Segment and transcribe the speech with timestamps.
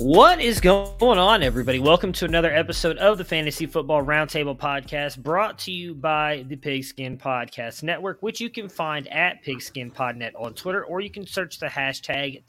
[0.00, 1.80] What is going on, everybody?
[1.80, 6.54] Welcome to another episode of the Fantasy Football Roundtable Podcast, brought to you by the
[6.54, 11.58] Pigskin Podcast Network, which you can find at PigskinPodNet on Twitter, or you can search
[11.58, 12.44] the hashtag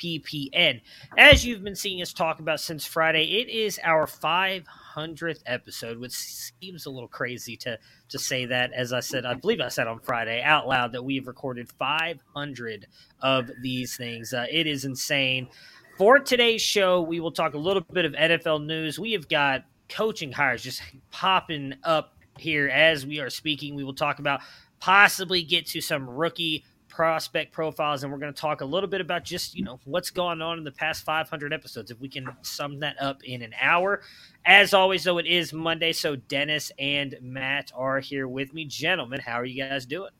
[0.00, 0.80] TPPN.
[1.18, 6.12] As you've been seeing us talk about since Friday, it is our 500th episode, which
[6.12, 8.72] seems a little crazy to to say that.
[8.72, 11.68] As I said, I believe I said on Friday out loud that we have recorded
[11.78, 12.86] 500
[13.20, 14.32] of these things.
[14.32, 15.48] Uh, it is insane.
[15.96, 18.98] For today's show, we will talk a little bit of NFL news.
[18.98, 23.74] We have got coaching hires just popping up here as we are speaking.
[23.74, 24.40] We will talk about
[24.78, 29.00] possibly get to some rookie prospect profiles, and we're going to talk a little bit
[29.00, 31.90] about just you know what's going on in the past 500 episodes.
[31.90, 34.02] If we can sum that up in an hour.
[34.44, 38.66] As always, though, it is Monday, so Dennis and Matt are here with me.
[38.66, 40.10] Gentlemen, how are you guys doing?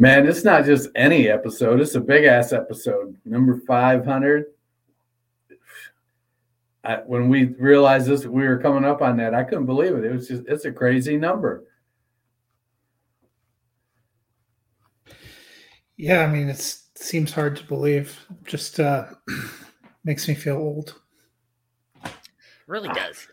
[0.00, 1.80] Man, it's not just any episode.
[1.80, 3.16] It's a big ass episode.
[3.24, 4.46] Number 500.
[6.84, 9.34] I, when we realized this, we were coming up on that.
[9.34, 10.04] I couldn't believe it.
[10.04, 11.64] It was just, it's a crazy number.
[15.96, 16.60] Yeah, I mean, it
[16.94, 18.24] seems hard to believe.
[18.44, 19.06] Just uh,
[20.04, 20.94] makes me feel old.
[22.68, 23.26] really does.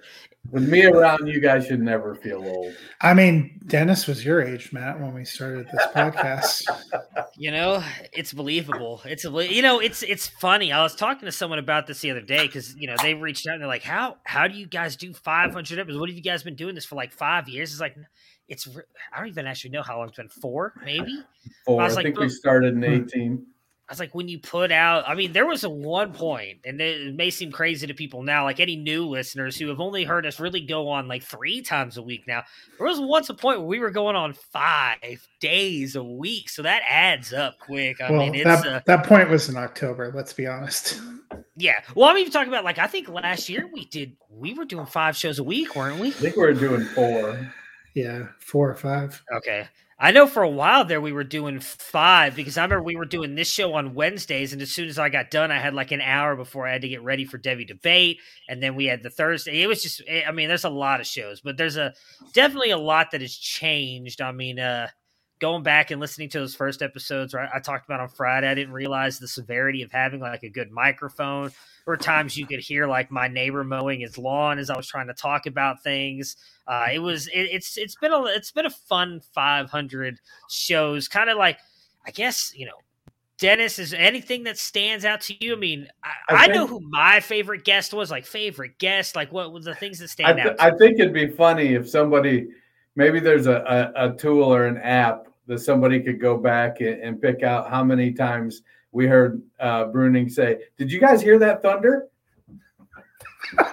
[0.51, 2.73] With me around, you guys should never feel old.
[3.01, 6.63] I mean, Dennis was your age, Matt, when we started this podcast.
[7.38, 7.83] You know,
[8.13, 9.01] it's believable.
[9.03, 10.72] It's you know, it's it's funny.
[10.72, 13.45] I was talking to someone about this the other day because you know they reached
[13.45, 16.00] out and they're like, "How how do you guys do 500 episodes?
[16.00, 17.97] What have you guys been doing this for like five years?" It's like
[18.47, 18.69] it's
[19.13, 20.29] I don't even actually know how long it's been.
[20.29, 21.23] Four, maybe.
[21.66, 21.81] Four.
[21.81, 23.05] I I, like, think we started in hmm.
[23.05, 23.45] 18.
[23.88, 26.81] I was like, when you put out, I mean, there was a one point, and
[26.81, 30.25] it may seem crazy to people now, like any new listeners who have only heard
[30.25, 32.41] us really go on like three times a week now.
[32.79, 36.63] There was once a point where we were going on five days a week, so
[36.63, 38.01] that adds up quick.
[38.01, 41.00] I well, mean, it's that, uh, that point was in October, let's be honest.
[41.56, 41.81] yeah.
[41.94, 44.88] Well, I'm even talking about like I think last year we did we were doing
[44.88, 46.07] five shows a week, weren't we?
[46.07, 47.53] I think we were doing four.
[47.94, 49.23] Yeah, four or five.
[49.31, 49.67] Okay.
[49.97, 53.06] I know for a while there we were doing five because I remember we were
[53.06, 55.91] doing this show on Wednesdays, and as soon as I got done, I had like
[55.91, 58.19] an hour before I had to get ready for Debbie debate,
[58.50, 59.61] and then we had the Thursday.
[59.61, 61.94] It was just, eh, I mean, there's a lot of shows, but there's a
[62.34, 64.19] definitely a lot that has changed.
[64.19, 64.89] I mean, uh,
[65.40, 67.50] going back and listening to those first episodes, right?
[67.53, 70.72] I talked about on Friday, I didn't realize the severity of having like a good
[70.72, 71.51] microphone.
[71.88, 75.06] Or times you could hear like my neighbor mowing his lawn as I was trying
[75.06, 76.35] to talk about things.
[76.66, 80.19] Uh, it was it, it's it's been a it's been a fun 500
[80.50, 81.59] shows, kind of like
[82.06, 82.78] I guess you know.
[83.38, 85.57] Dennis, is anything that stands out to you?
[85.57, 88.09] I mean, I, I I, know who my favorite guest was.
[88.09, 90.56] Like favorite guest, like what was the things that I, stand th- out?
[90.57, 92.47] I think it'd be funny if somebody,
[92.95, 97.01] maybe there's a, a, a tool or an app that somebody could go back and,
[97.01, 101.38] and pick out how many times we heard uh, Bruning say, Did you guys hear
[101.39, 102.07] that thunder?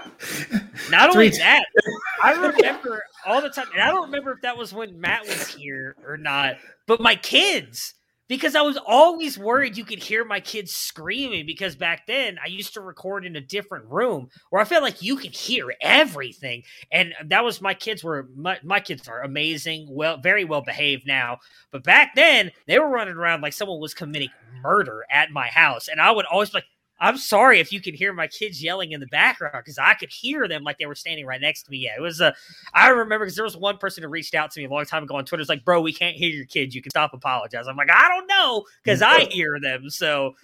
[0.91, 1.65] Not only that,
[2.23, 5.49] I remember all the time, and I don't remember if that was when Matt was
[5.49, 6.57] here or not,
[6.87, 7.95] but my kids,
[8.33, 11.45] because I was always worried you could hear my kids screaming.
[11.45, 15.03] Because back then I used to record in a different room where I felt like
[15.03, 19.87] you could hear everything, and that was my kids were my, my kids are amazing,
[19.91, 21.39] well, very well behaved now,
[21.71, 24.31] but back then they were running around like someone was committing
[24.63, 26.65] murder at my house, and I would always like.
[27.03, 30.11] I'm sorry if you can hear my kids yelling in the background because I could
[30.11, 31.79] hear them like they were standing right next to me.
[31.79, 32.33] Yeah, it was a.
[32.73, 35.03] I remember because there was one person who reached out to me a long time
[35.03, 35.41] ago on Twitter.
[35.41, 36.75] It's like, bro, we can't hear your kids.
[36.75, 37.69] You can stop apologizing.
[37.69, 39.91] I'm like, I don't know because I hear them.
[39.91, 40.37] So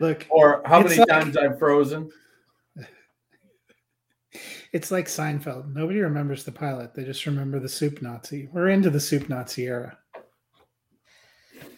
[0.00, 2.10] Look, Or how many like- times I've frozen?
[4.72, 5.74] it's like Seinfeld.
[5.74, 6.94] Nobody remembers the pilot.
[6.94, 8.48] They just remember the soup Nazi.
[8.52, 9.98] We're into the soup Nazi era.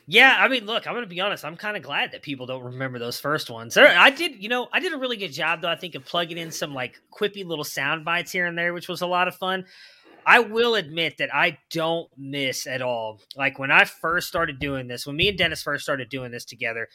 [0.06, 1.44] Yeah, I mean, look, I'm going to be honest.
[1.44, 3.76] I'm kind of glad that people don't remember those first ones.
[3.76, 6.36] I did, you know, I did a really good job, though, I think, of plugging
[6.36, 9.34] in some like quippy little sound bites here and there, which was a lot of
[9.34, 9.64] fun.
[10.26, 13.20] I will admit that I don't miss at all.
[13.36, 16.44] Like when I first started doing this, when me and Dennis first started doing this
[16.44, 16.88] together,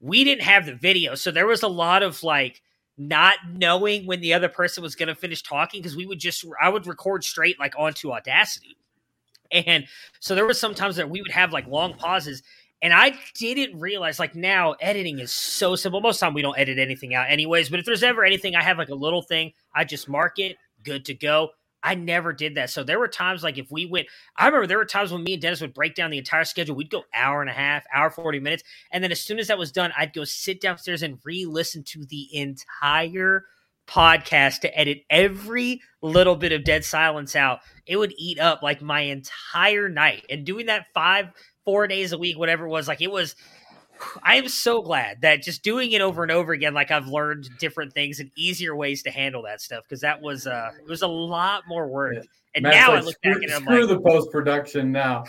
[0.00, 1.14] we didn't have the video.
[1.14, 2.62] So there was a lot of like
[2.98, 6.44] not knowing when the other person was going to finish talking because we would just,
[6.60, 8.76] I would record straight like onto Audacity.
[9.52, 9.86] And
[10.20, 12.42] so there was sometimes that we would have like long pauses.
[12.82, 16.00] And I didn't realize like now editing is so simple.
[16.00, 18.78] Most time we don't edit anything out anyways, but if there's ever anything, I have
[18.78, 21.50] like a little thing, I just mark it, good to go.
[21.82, 22.70] I never did that.
[22.70, 25.34] So there were times like if we went, I remember there were times when me
[25.34, 26.74] and Dennis would break down the entire schedule.
[26.74, 28.64] We'd go hour and a half, hour 40 minutes.
[28.90, 31.84] And then as soon as that was done, I'd go sit downstairs and re listen
[31.84, 33.44] to the entire
[33.86, 37.60] podcast to edit every little bit of dead silence out.
[37.86, 40.26] It would eat up like my entire night.
[40.28, 41.28] And doing that five,
[41.64, 43.34] four days a week, whatever it was, like it was
[44.22, 47.48] I am so glad that just doing it over and over again, like I've learned
[47.58, 51.02] different things and easier ways to handle that stuff because that was uh it was
[51.02, 52.14] a lot more work.
[52.14, 52.22] Yeah.
[52.54, 54.30] And Matt's now like, I look screw, back and I'm like screw like, the post
[54.30, 55.24] production now.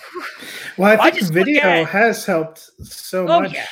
[0.77, 3.53] Well, I think I video has helped so oh, much.
[3.53, 3.65] Yeah.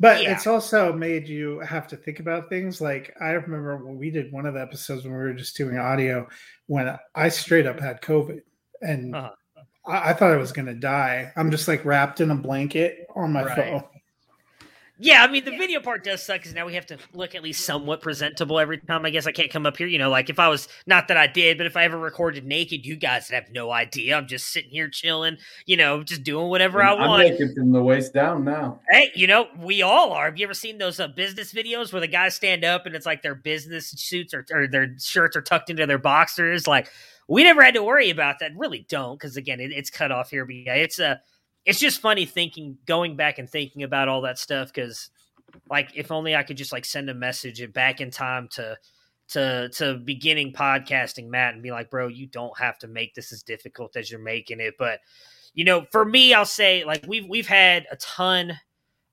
[0.00, 0.32] But Yeah.
[0.32, 2.80] it's also made you have to think about things.
[2.80, 5.78] Like I remember when we did one of the episodes when we were just doing
[5.78, 6.26] audio,
[6.66, 8.40] when I straight up had COVID
[8.82, 9.30] and Uh-huh.
[9.86, 11.30] I, I thought I was gonna die.
[11.36, 13.56] I'm just like wrapped in a blanket on my Right.
[13.56, 13.84] phone.
[14.96, 17.42] Yeah, I mean the video part does suck because now we have to look at
[17.42, 19.04] least somewhat presentable every time.
[19.04, 21.16] I guess I can't come up here, you know, like if I was not that
[21.16, 24.16] I did, but if I ever recorded naked, you guys would have no idea.
[24.16, 27.28] I'm just sitting here chilling, you know, just doing whatever I I'm want.
[27.28, 28.80] naked from the waist down now.
[28.88, 30.26] Hey, you know, we all are.
[30.26, 33.06] Have you ever seen those uh, business videos where the guys stand up and it's
[33.06, 36.68] like their business suits or, or their shirts are tucked into their boxers?
[36.68, 36.88] Like,
[37.26, 38.52] we never had to worry about that.
[38.56, 40.44] Really don't, because again, it, it's cut off here.
[40.44, 41.20] But yeah, it's a,
[41.64, 44.72] it's just funny thinking, going back and thinking about all that stuff.
[44.72, 45.10] Because,
[45.70, 48.76] like, if only I could just like send a message back in time to,
[49.28, 53.32] to, to beginning podcasting, Matt, and be like, bro, you don't have to make this
[53.32, 54.74] as difficult as you're making it.
[54.78, 55.00] But,
[55.54, 58.58] you know, for me, I'll say like we've we've had a ton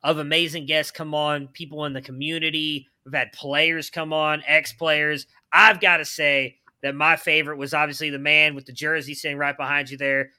[0.04, 2.88] of amazing guests come on, people in the community.
[3.06, 5.28] We've had players come on, ex players.
[5.54, 9.38] I've got to say that my favorite was obviously the man with the jersey sitting
[9.38, 10.32] right behind you there,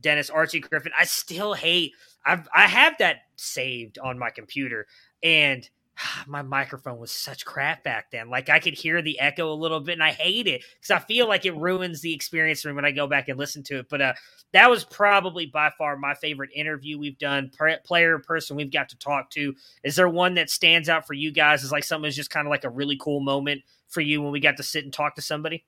[0.00, 0.92] Dennis Archie Griffin.
[0.98, 1.92] I still hate.
[2.24, 4.86] I've I have that saved on my computer,
[5.22, 5.68] and
[6.26, 8.30] my microphone was such crap back then.
[8.30, 10.98] Like I could hear the echo a little bit, and I hate it because I
[10.98, 13.80] feel like it ruins the experience for me when I go back and listen to
[13.80, 13.86] it.
[13.88, 14.14] But uh,
[14.52, 17.50] that was probably by far my favorite interview we've done,
[17.84, 19.54] player person we've got to talk to.
[19.84, 21.62] Is there one that stands out for you guys?
[21.62, 24.32] Is like something that's just kind of like a really cool moment for you when
[24.32, 25.64] we got to sit and talk to somebody?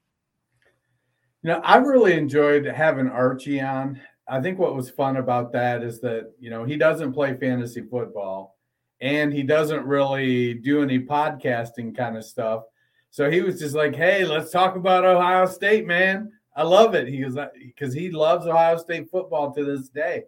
[1.42, 4.00] You know, I really enjoyed having Archie on.
[4.32, 7.82] I think what was fun about that is that, you know, he doesn't play fantasy
[7.82, 8.56] football
[8.98, 12.62] and he doesn't really do any podcasting kind of stuff.
[13.10, 16.32] So he was just like, hey, let's talk about Ohio State, man.
[16.56, 17.08] I love it.
[17.08, 20.22] He was because he loves Ohio State football to this day.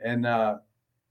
[0.00, 0.60] And uh,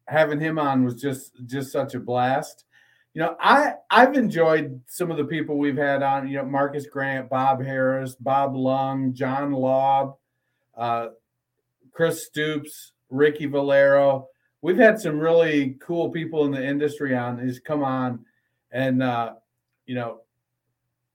[0.08, 2.66] having him on was just just such a blast.
[3.14, 6.28] You know, I I've enjoyed some of the people we've had on.
[6.28, 10.16] You know, Marcus Grant, Bob Harris, Bob Lung, John Laub,
[10.76, 11.10] uh,
[11.92, 14.28] Chris Stoops, Ricky Valero.
[14.62, 18.26] We've had some really cool people in the industry on who's come on
[18.72, 19.34] and uh,
[19.86, 20.22] you know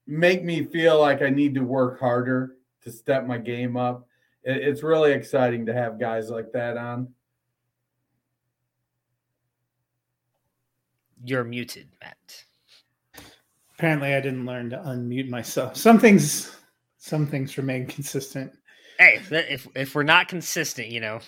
[0.07, 4.07] make me feel like I need to work harder to step my game up.
[4.43, 7.09] It, it's really exciting to have guys like that on.
[11.25, 12.43] You're muted, Matt.
[13.75, 15.77] Apparently, I didn't learn to unmute myself.
[15.77, 16.55] Some things,
[16.97, 18.51] some things remain consistent.
[18.99, 21.19] Hey, if if we're not consistent, you know,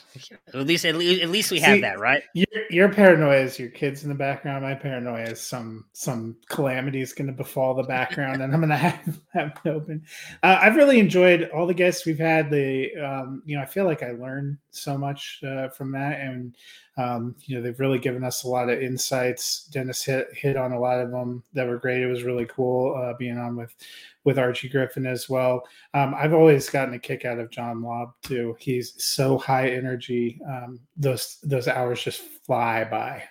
[0.48, 2.24] at least at least, at least we have that, right?
[2.34, 4.64] Your, your paranoia is your kids in the background.
[4.64, 8.70] My paranoia is some some calamity is going to befall the background, and I'm going
[8.70, 10.04] to have have it open.
[10.44, 12.50] Uh, I've really enjoyed all the guests we've had.
[12.50, 16.56] The um, you know, I feel like I learned so much uh, from that, and
[16.98, 19.66] um, you know, they've really given us a lot of insights.
[19.66, 22.02] Dennis hit hit on a lot of them that were great.
[22.02, 23.76] It was really cool uh, being on with
[24.24, 25.68] with Archie Griffin as well.
[25.94, 28.56] Um, I've always gotten a kick out of John Laub too.
[28.60, 30.40] He's so high energy.
[30.48, 33.24] Um, those those hours just fly by.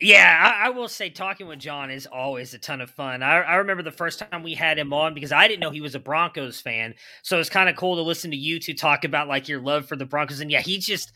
[0.00, 3.20] Yeah, I, I, will say talking with John is always a ton of fun.
[3.20, 5.80] I, I, remember the first time we had him on because I didn't know he
[5.80, 9.02] was a Broncos fan, so it's kind of cool to listen to you two talk
[9.02, 10.38] about like your love for the Broncos.
[10.38, 11.10] And yeah, he just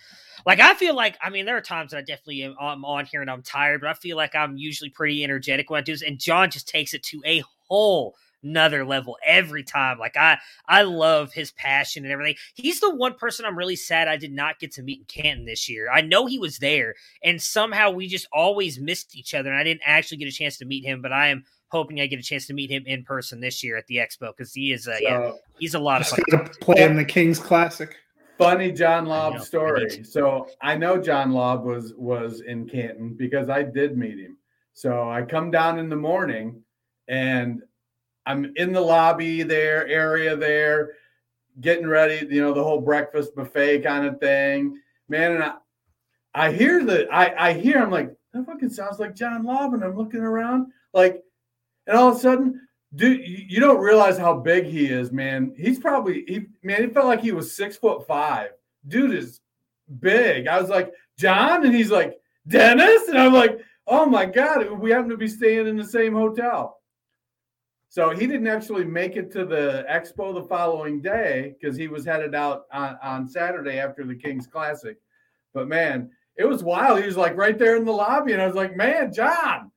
[0.47, 3.07] like I feel like I mean there are times that I definitely am I'm on
[3.07, 5.93] here and I'm tired, but I feel like I'm usually pretty energetic when I do
[5.93, 6.03] this.
[6.03, 9.99] And John just takes it to a whole another level every time.
[9.99, 12.37] Like I I love his passion and everything.
[12.55, 15.47] He's the one person I'm really sad I did not get to meet in Canton
[15.47, 15.91] this year.
[15.91, 19.65] I know he was there, and somehow we just always missed each other, and I
[19.65, 21.03] didn't actually get a chance to meet him.
[21.03, 23.77] But I am hoping I get a chance to meet him in person this year
[23.79, 25.33] at the expo because he is uh, so, yeah
[25.63, 26.21] he's a lot of fun.
[26.29, 27.97] to Play in the Kings Classic.
[28.43, 30.05] Funny John Laub story.
[30.05, 34.37] So I know John Laub was was in Canton because I did meet him.
[34.75, 36.63] So I come down in the morning
[37.09, 37.63] and
[38.27, 40.93] I'm in the lobby there, area there,
[41.61, 44.79] getting ready, you know, the whole breakfast buffet kind of thing.
[45.09, 45.55] Man, and I
[46.35, 49.85] I hear the I I hear I'm like, that fucking sounds like John Laub, and
[49.85, 51.23] I'm looking around like,
[51.87, 52.61] and all of a sudden,
[52.95, 55.55] dude, you don't realize how big he is, man.
[55.57, 58.51] He's probably he man, it felt like he was six foot five.
[58.89, 59.41] Dude is
[60.01, 60.47] big.
[60.47, 64.91] I was like, John, and he's like, Dennis, and I'm like, oh my god, we
[64.91, 66.79] happen to be staying in the same hotel.
[67.89, 72.07] So he didn't actually make it to the expo the following day because he was
[72.07, 74.97] headed out on, on Saturday after the Kings Classic.
[75.53, 77.01] But man, it was wild.
[77.01, 79.71] He was like right there in the lobby, and I was like, "Man, John."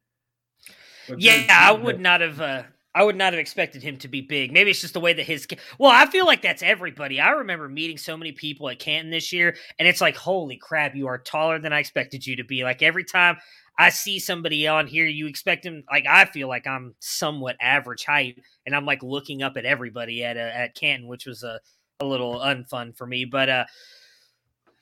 [1.10, 2.40] But yeah, I would not have.
[2.40, 2.64] Uh,
[2.96, 4.54] I would not have expected him to be big.
[4.54, 5.46] Maybe it's just the way that his.
[5.78, 7.20] Well, I feel like that's everybody.
[7.20, 10.96] I remember meeting so many people at Canton this year, and it's like, holy crap,
[10.96, 12.64] you are taller than I expected you to be.
[12.64, 13.36] Like every time
[13.78, 15.84] I see somebody on here, you expect him.
[15.92, 20.24] Like I feel like I'm somewhat average height, and I'm like looking up at everybody
[20.24, 21.60] at uh, at Canton, which was a
[22.00, 23.26] a little unfun for me.
[23.26, 23.66] But uh,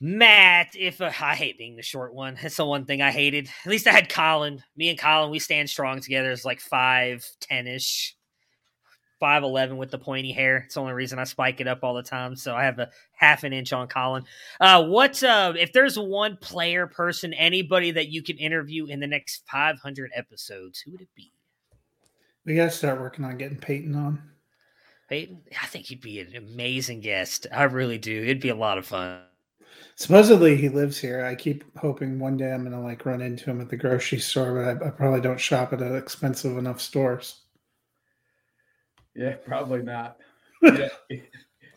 [0.05, 3.47] Matt, if uh, I hate being the short one, that's the one thing I hated.
[3.63, 4.61] At least I had Colin.
[4.75, 6.29] Me and Colin, we stand strong together.
[6.29, 8.15] It's like five ten ish.
[9.21, 10.57] 5'11 with the pointy hair.
[10.65, 12.35] It's the only reason I spike it up all the time.
[12.35, 14.25] So I have a half an inch on Colin.
[14.59, 19.07] Uh, what uh, if there's one player, person, anybody that you can interview in the
[19.07, 20.81] next 500 episodes?
[20.81, 21.31] Who would it be?
[22.43, 24.21] We got to start working on getting Peyton on.
[25.07, 25.43] Peyton?
[25.61, 27.47] I think he'd be an amazing guest.
[27.49, 28.23] I really do.
[28.23, 29.21] It'd be a lot of fun.
[29.95, 31.23] Supposedly he lives here.
[31.23, 34.53] I keep hoping one day I'm gonna like run into him at the grocery store,
[34.53, 37.41] but I, I probably don't shop at expensive enough stores.
[39.15, 40.17] Yeah, probably not.
[40.61, 40.89] you,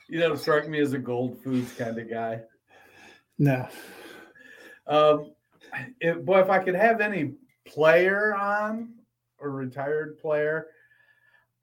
[0.09, 2.41] you don't strike me as a gold foods kind of guy.
[3.39, 3.69] No.
[4.87, 5.33] Um,
[6.01, 7.35] it, boy, if I could have any
[7.67, 8.95] player on
[9.39, 10.69] or retired player,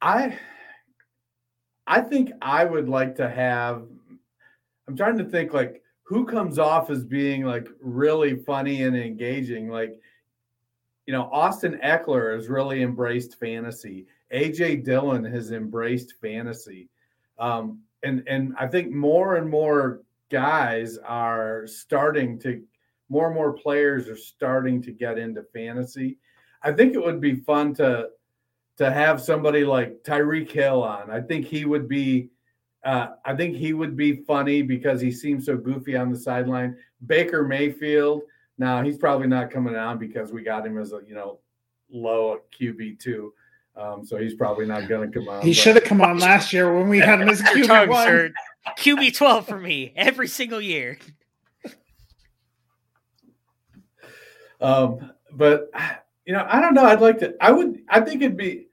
[0.02, 0.38] I
[1.88, 3.88] I think I would like to have.
[4.88, 5.83] I'm trying to think like
[6.14, 9.68] who comes off as being like really funny and engaging.
[9.68, 10.00] Like,
[11.08, 14.06] you know, Austin Ekeler has really embraced fantasy.
[14.32, 16.90] AJ Dillon has embraced fantasy.
[17.40, 22.62] Um, and and I think more and more guys are starting to
[23.10, 26.18] more and more players are starting to get into fantasy.
[26.62, 28.10] I think it would be fun to
[28.78, 31.10] to have somebody like Tyreek Hill on.
[31.10, 32.30] I think he would be
[32.84, 36.78] uh, I think he would be funny because he seems so goofy on the sideline.
[37.06, 38.24] Baker Mayfield,
[38.58, 41.40] now he's probably not coming on because we got him as a you know
[41.90, 43.34] low QB two.
[43.76, 45.42] Um, so he's probably not going to come on.
[45.42, 45.56] He but.
[45.56, 48.34] should have come on last year when we had him as QB one.
[48.78, 51.00] QB twelve for me every single year.
[54.62, 55.70] Um, but
[56.26, 56.86] you know, I don't know.
[56.86, 57.36] I'd like to.
[57.42, 57.82] I would.
[57.90, 58.68] I think it'd be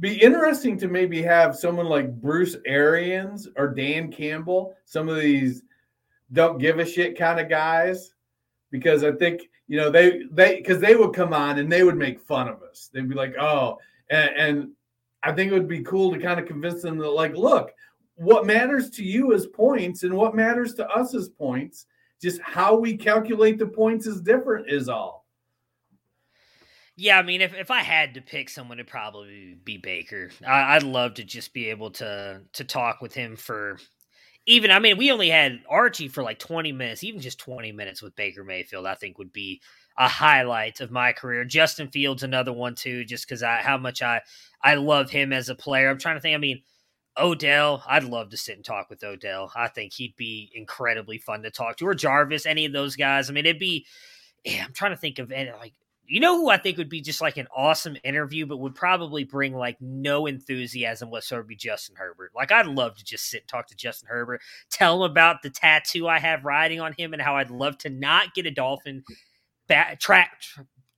[0.00, 4.74] be interesting to maybe have someone like Bruce Arians or Dan Campbell.
[4.84, 5.62] Some of these
[6.32, 8.14] don't give a shit kind of guys,
[8.70, 11.96] because I think you know they they because they would come on and they would
[11.96, 12.90] make fun of us.
[12.92, 13.78] They'd be like, oh
[14.10, 14.70] and, and
[15.22, 17.72] I think it would be cool to kind of convince them that, like, look,
[18.16, 21.86] what matters to you is points, and what matters to us is points.
[22.20, 25.19] Just how we calculate the points is different, is all.
[27.00, 30.30] Yeah, I mean, if, if I had to pick someone, it'd probably be Baker.
[30.46, 33.78] I, would love to just be able to to talk with him for
[34.44, 34.70] even.
[34.70, 37.02] I mean, we only had Archie for like twenty minutes.
[37.02, 39.62] Even just twenty minutes with Baker Mayfield, I think would be
[39.96, 41.42] a highlight of my career.
[41.46, 44.20] Justin Fields, another one too, just because I how much I
[44.62, 45.88] I love him as a player.
[45.88, 46.34] I'm trying to think.
[46.34, 46.60] I mean,
[47.16, 49.50] Odell, I'd love to sit and talk with Odell.
[49.56, 53.30] I think he'd be incredibly fun to talk to, or Jarvis, any of those guys.
[53.30, 53.86] I mean, it'd be.
[54.44, 55.72] Yeah, I'm trying to think of any like
[56.10, 59.24] you know who I think would be just like an awesome interview, but would probably
[59.24, 62.32] bring like no enthusiasm whatsoever be Justin Herbert.
[62.34, 64.40] Like I'd love to just sit and talk to Justin Herbert,
[64.70, 67.90] tell him about the tattoo I have riding on him and how I'd love to
[67.90, 69.04] not get a dolphin
[69.68, 70.28] bat, tra-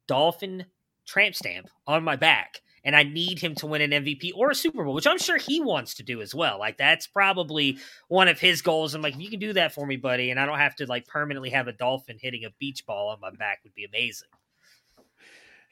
[0.08, 0.64] dolphin
[1.06, 4.54] tramp stamp on my back and I need him to win an MVP or a
[4.54, 6.58] Super Bowl, which I'm sure he wants to do as well.
[6.58, 7.78] Like that's probably
[8.08, 8.94] one of his goals.
[8.94, 10.86] I'm like, if you can do that for me, buddy, and I don't have to
[10.86, 14.28] like permanently have a dolphin hitting a beach ball on my back would be amazing.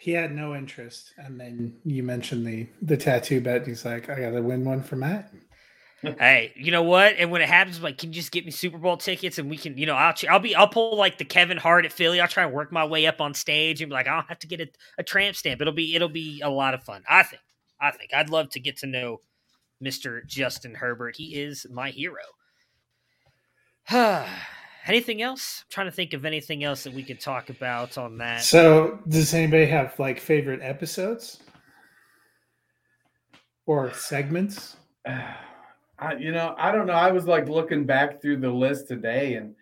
[0.00, 3.58] He had no interest, and then you mentioned the the tattoo bet.
[3.58, 5.30] And he's like, "I got to win one for Matt."
[6.02, 7.16] hey, you know what?
[7.18, 9.50] And when it happens, I'm like, can you just get me Super Bowl tickets and
[9.50, 12.18] we can, you know, I'll I'll be I'll pull like the Kevin Hart at Philly.
[12.18, 14.38] I'll try and work my way up on stage and be like, I don't have
[14.38, 15.60] to get a, a tramp stamp.
[15.60, 17.02] It'll be it'll be a lot of fun.
[17.06, 17.42] I think.
[17.78, 19.20] I think I'd love to get to know
[19.84, 20.26] Mr.
[20.26, 21.16] Justin Herbert.
[21.16, 22.22] He is my hero.
[24.86, 25.64] anything else?
[25.64, 28.42] I'm trying to think of anything else that we could talk about on that.
[28.42, 31.40] So, does anybody have like favorite episodes
[33.66, 34.76] or segments?
[35.06, 36.94] I, you know, I don't know.
[36.94, 39.54] I was like looking back through the list today, and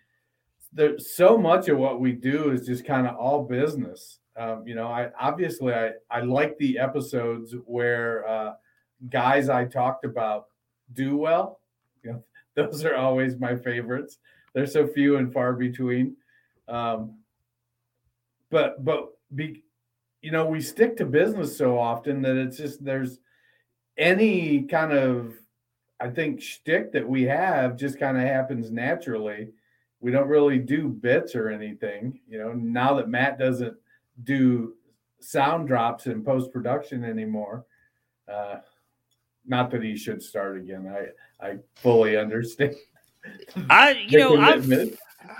[0.72, 4.20] there's so much of what we do is just kind of all business.
[4.36, 8.52] Um, you know, I obviously I I like the episodes where uh,
[9.10, 10.46] guys I talked about
[10.92, 11.60] do well.
[12.04, 14.18] You know, those are always my favorites.
[14.58, 16.16] They're so few and far between.
[16.66, 17.18] Um,
[18.50, 19.62] but but be,
[20.20, 23.20] you know, we stick to business so often that it's just there's
[23.96, 25.34] any kind of
[26.00, 29.50] I think shtick that we have just kind of happens naturally.
[30.00, 32.18] We don't really do bits or anything.
[32.28, 33.76] You know, now that Matt doesn't
[34.24, 34.74] do
[35.20, 37.64] sound drops in post production anymore,
[38.26, 38.56] uh,
[39.46, 40.92] not that he should start again.
[41.40, 42.74] I I fully understand.
[43.70, 44.70] I you know I've,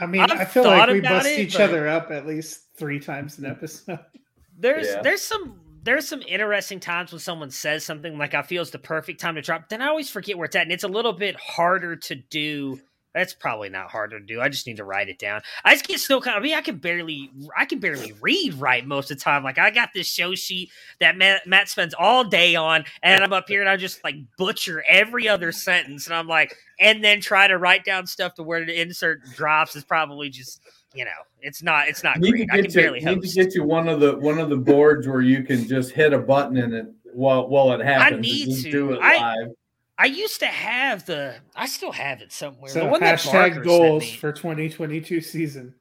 [0.00, 3.00] I mean I've i feel like we bust it, each other up at least three
[3.00, 3.98] times an episode.
[4.60, 5.02] There's yeah.
[5.02, 8.78] there's some there's some interesting times when someone says something like I feel it's the
[8.78, 9.68] perfect time to drop.
[9.68, 12.80] Then I always forget where it's at, and it's a little bit harder to do.
[13.18, 14.40] That's probably not hard to do.
[14.40, 15.40] I just need to write it down.
[15.64, 16.42] I just get so kind of.
[16.42, 19.42] I mean, I can barely, I can barely read right most of the time.
[19.42, 20.70] Like I got this show sheet
[21.00, 24.14] that Matt, Matt spends all day on, and I'm up here and I just like
[24.36, 28.44] butcher every other sentence, and I'm like, and then try to write down stuff to
[28.44, 30.60] where to insert drops is probably just
[30.94, 31.10] you know,
[31.40, 32.48] it's not it's not great.
[32.50, 33.22] I can you, barely host.
[33.22, 35.92] Need to get you one of the one of the boards where you can just
[35.92, 38.18] hit a button and it while while it happens.
[38.18, 39.50] I need to do it I, live.
[39.98, 41.34] I used to have the.
[41.56, 42.70] I still have it somewhere.
[42.70, 45.74] So the one hashtag goals for 2022 season.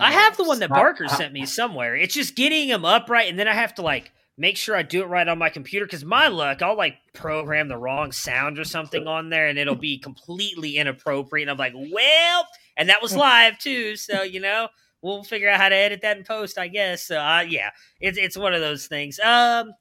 [0.00, 1.94] I have the one that Barker sent me somewhere.
[1.94, 4.82] It's just getting them up right, and then I have to like make sure I
[4.82, 5.84] do it right on my computer.
[5.84, 9.74] Because my luck, I'll like program the wrong sound or something on there, and it'll
[9.74, 11.46] be completely inappropriate.
[11.46, 12.46] And I'm like, well,
[12.78, 13.96] and that was live too.
[13.96, 14.68] So you know,
[15.02, 17.06] we'll figure out how to edit that in post, I guess.
[17.06, 17.68] So uh, yeah,
[18.00, 19.18] it's it's one of those things.
[19.20, 19.74] Um,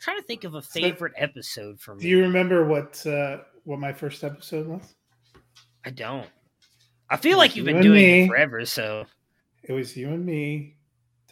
[0.00, 2.02] trying to think of a favorite so, episode for me.
[2.02, 4.94] Do you remember what uh, what my first episode was?
[5.84, 6.26] I don't.
[7.10, 8.24] I feel like you've been doing me.
[8.24, 8.64] it forever.
[8.66, 9.06] So
[9.62, 10.76] it was you and me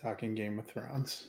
[0.00, 1.28] talking Game of Thrones.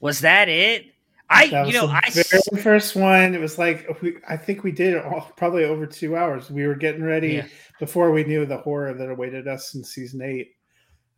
[0.00, 0.86] Was that it?
[1.30, 3.34] I that you know I very first one.
[3.34, 6.50] It was like we, I think we did it all, probably over two hours.
[6.50, 7.46] We were getting ready yeah.
[7.80, 10.52] before we knew the horror that awaited us in season eight.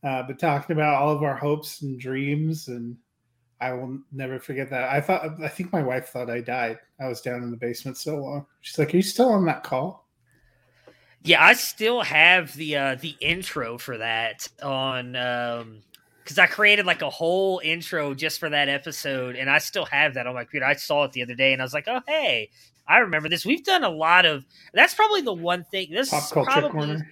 [0.04, 2.96] Uh, but talking about all of our hopes and dreams, and
[3.60, 4.90] I will never forget that.
[4.90, 6.78] I thought I think my wife thought I died.
[7.00, 8.46] I was down in the basement so long.
[8.60, 10.06] She's like, "Are you still on that call?"
[11.22, 15.82] Yeah, I still have the uh, the intro for that on um,
[16.22, 20.14] because I created like a whole intro just for that episode, and I still have
[20.14, 20.66] that on my computer.
[20.66, 22.50] I saw it the other day, and I was like, "Oh, hey,
[22.86, 24.44] I remember this." We've done a lot of.
[24.74, 25.88] That's probably the one thing.
[25.90, 27.10] This Pop culture probably corner.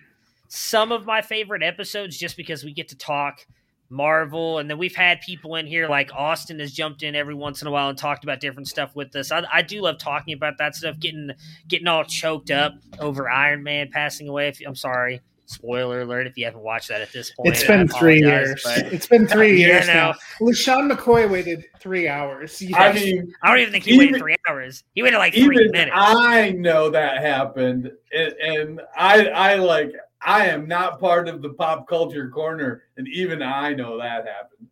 [0.48, 3.46] some of my favorite episodes, just because we get to talk
[3.90, 7.62] Marvel, and then we've had people in here like Austin has jumped in every once
[7.62, 9.30] in a while and talked about different stuff with us.
[9.30, 11.30] I, I do love talking about that stuff, getting
[11.68, 14.48] getting all choked up over Iron Man passing away.
[14.48, 17.50] If, I'm sorry Spoiler alert if you haven't watched that at this point.
[17.50, 18.62] It's been three years.
[18.64, 20.14] But, it's been three years now.
[20.40, 22.62] LeSean McCoy waited three hours.
[22.62, 22.74] Yes.
[22.78, 24.84] I mean, I don't even think he even, waited three hours.
[24.94, 25.92] He waited like three minutes.
[25.94, 29.92] I know that happened, and, and I, I like,
[30.24, 34.68] I am not part of the pop culture corner, and even I know that happened.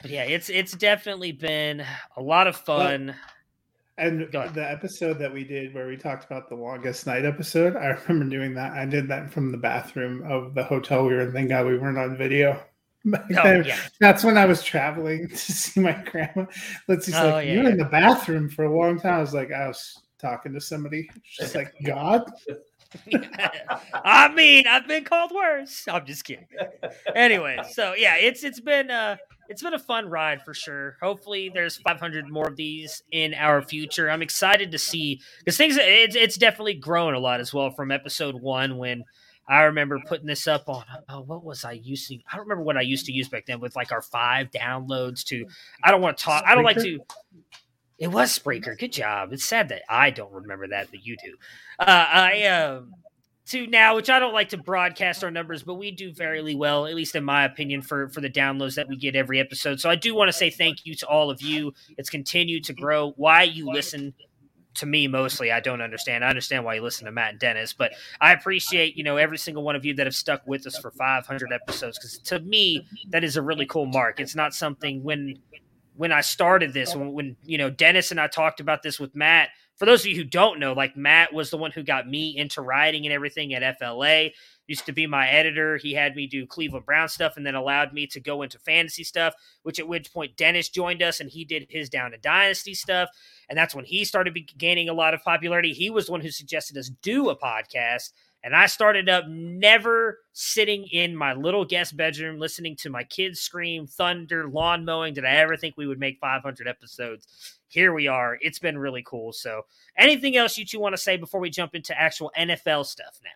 [0.00, 1.84] But yeah, it's it's definitely been
[2.16, 3.14] a lot of fun.
[3.98, 7.88] And the episode that we did where we talked about the longest night episode, I
[8.08, 8.72] remember doing that.
[8.72, 11.32] I did that from the bathroom of the hotel we were in.
[11.32, 12.62] Thank God we weren't on video.
[13.06, 13.78] Oh, yeah.
[13.98, 16.44] That's when I was traveling to see my grandma.
[16.86, 17.70] Let's see, oh, like, yeah, you were yeah.
[17.70, 19.14] in the bathroom for a long time.
[19.14, 21.08] I was like, I was talking to somebody.
[21.24, 22.30] Just like, God.
[24.04, 25.86] I mean, I've been called worse.
[25.88, 26.46] I'm just kidding.
[27.14, 29.16] Anyway, so yeah, it's it's been uh
[29.48, 30.96] it's been a fun ride for sure.
[31.02, 34.10] Hopefully, there's 500 more of these in our future.
[34.10, 37.90] I'm excited to see because things it's it's definitely grown a lot as well from
[37.90, 39.04] episode one when
[39.48, 42.22] I remember putting this up on oh, what was I using?
[42.30, 45.24] I don't remember what I used to use back then with like our five downloads
[45.24, 45.44] to.
[45.82, 46.44] I don't want to talk.
[46.46, 47.00] I don't like to.
[48.00, 48.76] It was Spreaker.
[48.78, 49.32] Good job.
[49.32, 51.36] It's sad that I don't remember that, but you do.
[51.78, 52.94] Uh, I um
[53.48, 56.86] to now, which I don't like to broadcast our numbers, but we do fairly well,
[56.86, 59.80] at least in my opinion, for for the downloads that we get every episode.
[59.80, 61.74] So I do want to say thank you to all of you.
[61.98, 63.12] It's continued to grow.
[63.16, 64.14] Why you listen
[64.76, 66.24] to me mostly, I don't understand.
[66.24, 69.36] I understand why you listen to Matt and Dennis, but I appreciate you know every
[69.36, 72.86] single one of you that have stuck with us for 500 episodes because to me
[73.10, 74.20] that is a really cool mark.
[74.20, 75.38] It's not something when
[76.00, 79.14] when I started this, when, when you know Dennis and I talked about this with
[79.14, 82.06] Matt for those of you who don't know, like Matt was the one who got
[82.06, 84.28] me into writing and everything at FLA.
[84.66, 85.78] Used to be my editor.
[85.78, 89.04] He had me do Cleveland Brown stuff and then allowed me to go into fantasy
[89.04, 89.32] stuff,
[89.62, 93.08] which at which point Dennis joined us and he did his down to dynasty stuff.
[93.48, 95.72] And that's when he started gaining a lot of popularity.
[95.72, 98.10] He was the one who suggested us do a podcast.
[98.42, 103.40] And I started up never sitting in my little guest bedroom listening to my kids
[103.40, 105.12] scream, thunder, lawn mowing.
[105.12, 107.58] Did I ever think we would make 500 episodes?
[107.68, 108.38] Here we are.
[108.40, 109.32] It's been really cool.
[109.32, 113.20] So, anything else you two want to say before we jump into actual NFL stuff
[113.22, 113.30] now?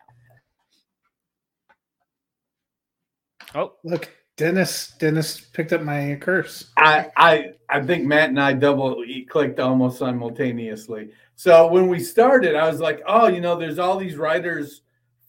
[3.61, 4.93] Oh, look, Dennis.
[4.99, 6.71] Dennis picked up my curse.
[6.77, 11.11] I I I think Matt and I double clicked almost simultaneously.
[11.35, 14.81] So when we started, I was like, oh, you know, there's all these writers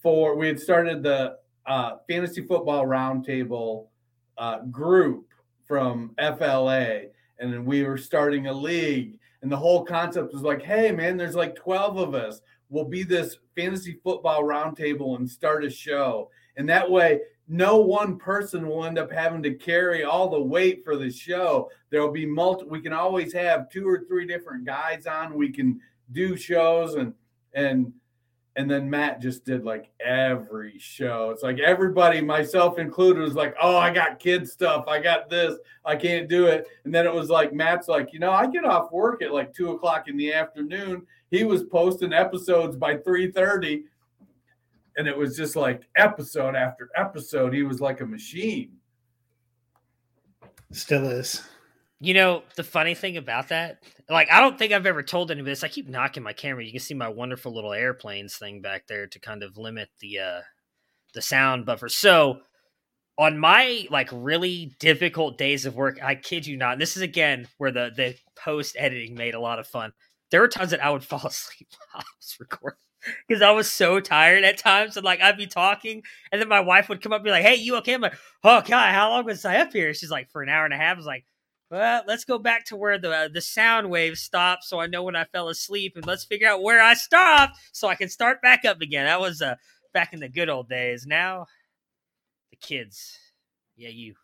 [0.06, 3.88] for we had started the uh, fantasy football roundtable
[4.38, 5.26] uh, group
[5.66, 7.06] from FLA,
[7.40, 9.18] and then we were starting a league.
[9.42, 12.40] And the whole concept was like, hey, man, there's like 12 of us.
[12.68, 16.30] We'll be this fantasy football roundtable and start a show.
[16.56, 20.84] And that way, no one person will end up having to carry all the weight
[20.84, 21.68] for the show.
[21.90, 25.34] There'll be multi, we can always have two or three different guys on.
[25.34, 25.80] We can
[26.12, 27.12] do shows and,
[27.54, 27.92] and,
[28.56, 31.30] and then Matt just did like every show.
[31.30, 34.86] It's like everybody, myself included, was like, "Oh, I got kid stuff.
[34.88, 35.58] I got this.
[35.84, 38.64] I can't do it." And then it was like Matt's like, "You know, I get
[38.64, 43.30] off work at like two o'clock in the afternoon." He was posting episodes by three
[43.30, 43.84] thirty,
[44.96, 47.52] and it was just like episode after episode.
[47.52, 48.72] He was like a machine.
[50.72, 51.42] Still is.
[51.98, 55.52] You know, the funny thing about that, like, I don't think I've ever told anybody
[55.52, 55.64] this.
[55.64, 56.62] I keep knocking my camera.
[56.62, 60.18] You can see my wonderful little airplanes thing back there to kind of limit the
[60.18, 60.40] uh
[61.14, 61.88] the sound buffer.
[61.88, 62.40] So
[63.18, 67.48] on my like really difficult days of work, I kid you not, this is again
[67.58, 69.92] where the the post editing made a lot of fun.
[70.30, 72.78] There were times that I would fall asleep while I was recording
[73.26, 74.96] because I was so tired at times.
[74.96, 77.44] And like I'd be talking, and then my wife would come up and be like,
[77.44, 77.94] Hey, you okay?
[77.94, 79.94] I'm like, Oh God, how long was I up here?
[79.94, 80.94] She's like, For an hour and a half.
[80.94, 81.24] I was like,
[81.70, 85.02] well, let's go back to where the uh, the sound wave stopped, so I know
[85.02, 88.40] when I fell asleep, and let's figure out where I stopped, so I can start
[88.42, 89.06] back up again.
[89.06, 89.56] That was uh,
[89.92, 91.06] back in the good old days.
[91.06, 91.46] Now,
[92.50, 93.18] the kids,
[93.76, 94.14] yeah, you.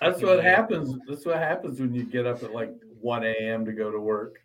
[0.00, 0.96] That's what happens.
[1.08, 3.64] That's what happens when you get up at like one a.m.
[3.66, 4.40] to go to work.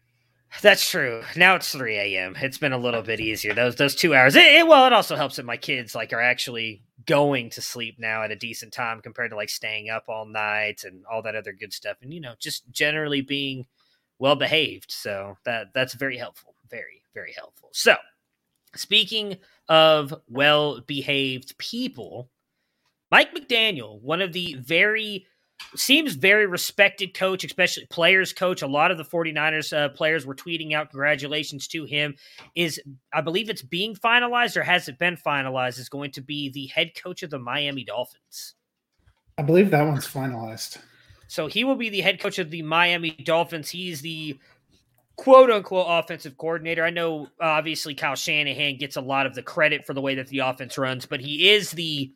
[0.62, 1.24] That's true.
[1.36, 2.36] Now it's 3 a.m.
[2.42, 3.54] It's been a little bit easier.
[3.54, 4.36] Those those two hours.
[4.36, 7.95] It, it, well, it also helps that my kids like are actually going to sleep
[7.98, 11.36] now at a decent time compared to like staying up all night and all that
[11.36, 11.98] other good stuff.
[12.04, 13.65] And you know, just generally being
[14.19, 14.91] well behaved.
[14.91, 16.54] So that that's very helpful.
[16.69, 17.69] Very very helpful.
[17.74, 17.95] So
[18.76, 22.30] speaking of well behaved people,
[23.10, 25.26] Mike McDaniel, one of the very
[25.76, 28.62] seems very respected coach, especially players coach.
[28.62, 32.15] A lot of the 49ers uh, players were tweeting out congratulations to him.
[32.56, 32.82] Is
[33.13, 35.80] I believe it's being finalized or has it been finalized?
[35.80, 38.56] Is going to be the head coach of the Miami Dolphins.
[39.38, 40.80] I believe that one's finalized.
[41.28, 43.69] So he will be the head coach of the Miami Dolphins.
[43.69, 44.39] He's the
[45.15, 46.84] quote unquote offensive coordinator.
[46.84, 50.28] I know obviously Kyle Shanahan gets a lot of the credit for the way that
[50.28, 52.12] the offense runs, but he is the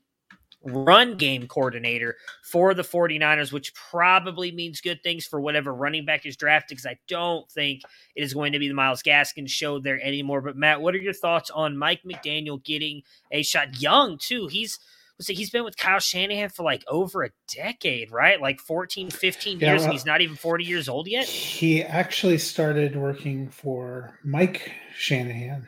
[0.63, 6.25] run game coordinator for the 49ers, which probably means good things for whatever running back
[6.25, 7.81] is drafted because I don't think
[8.15, 10.41] it is going to be the Myles Gaskin show there anymore.
[10.41, 13.81] But Matt, what are your thoughts on Mike McDaniel getting a shot?
[13.81, 14.47] Young, too.
[14.47, 14.79] He's
[15.27, 18.41] he's been with Kyle Shanahan for like over a decade, right?
[18.41, 21.25] Like 14, 15 yeah, years, well, and he's not even 40 years old yet.
[21.25, 25.67] He actually started working for Mike Shanahan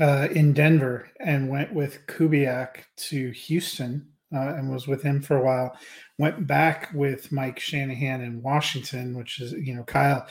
[0.00, 5.36] uh, in Denver and went with Kubiak to Houston uh, and was with him for
[5.36, 5.76] a while.
[6.18, 10.26] Went back with Mike Shanahan in Washington, which is you know Kyle.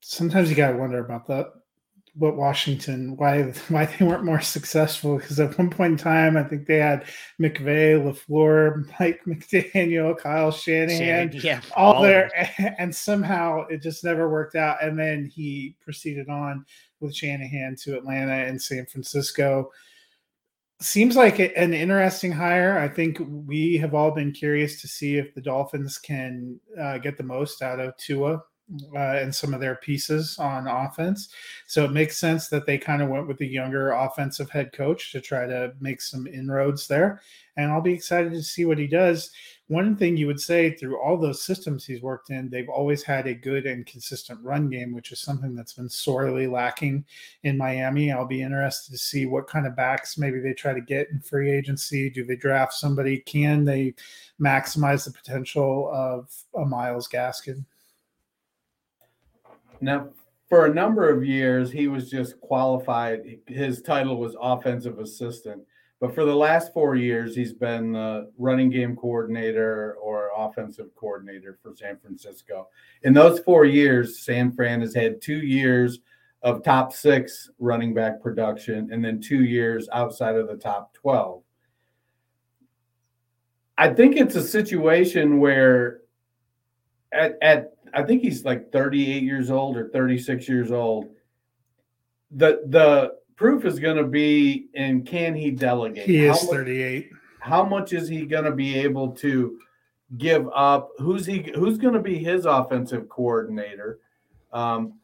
[0.00, 1.46] Sometimes you got to wonder about that.
[2.14, 5.18] What Washington, why why they weren't more successful?
[5.18, 7.04] Because at one point in time, I think they had
[7.40, 12.30] McVay, LaFleur, Mike McDaniel, Kyle Shanahan, yeah, all, all there,
[12.78, 14.82] and somehow it just never worked out.
[14.82, 16.64] And then he proceeded on
[17.00, 19.70] with Shanahan to Atlanta and San Francisco
[20.80, 22.78] seems like an interesting hire.
[22.78, 27.16] I think we have all been curious to see if the Dolphins can uh, get
[27.16, 28.42] the most out of Tua
[28.94, 31.30] uh, and some of their pieces on offense.
[31.66, 35.10] So it makes sense that they kind of went with the younger offensive head coach
[35.12, 37.22] to try to make some inroads there.
[37.56, 39.30] And I'll be excited to see what he does.
[39.68, 43.26] One thing you would say through all those systems he's worked in, they've always had
[43.26, 47.04] a good and consistent run game, which is something that's been sorely lacking
[47.42, 48.10] in Miami.
[48.10, 51.20] I'll be interested to see what kind of backs maybe they try to get in
[51.20, 52.08] free agency.
[52.08, 53.18] Do they draft somebody?
[53.18, 53.94] Can they
[54.40, 57.62] maximize the potential of a Myles Gaskin?
[59.82, 60.08] Now,
[60.48, 63.38] for a number of years, he was just qualified.
[63.46, 65.62] His title was offensive assistant.
[66.00, 71.58] But for the last four years, he's been the running game coordinator or offensive coordinator
[71.60, 72.68] for San Francisco.
[73.02, 75.98] In those four years, San Fran has had two years
[76.42, 81.42] of top six running back production and then two years outside of the top 12.
[83.76, 86.00] I think it's a situation where
[87.12, 91.08] at, at I think he's like 38 years old or 36 years old.
[92.30, 96.04] The the proof is going to be in can he delegate?
[96.04, 97.10] He is how 38.
[97.10, 99.58] Much, how much is he going to be able to
[100.18, 100.90] give up?
[100.98, 104.00] Who's he who's going to be his offensive coordinator?
[104.52, 104.94] Um,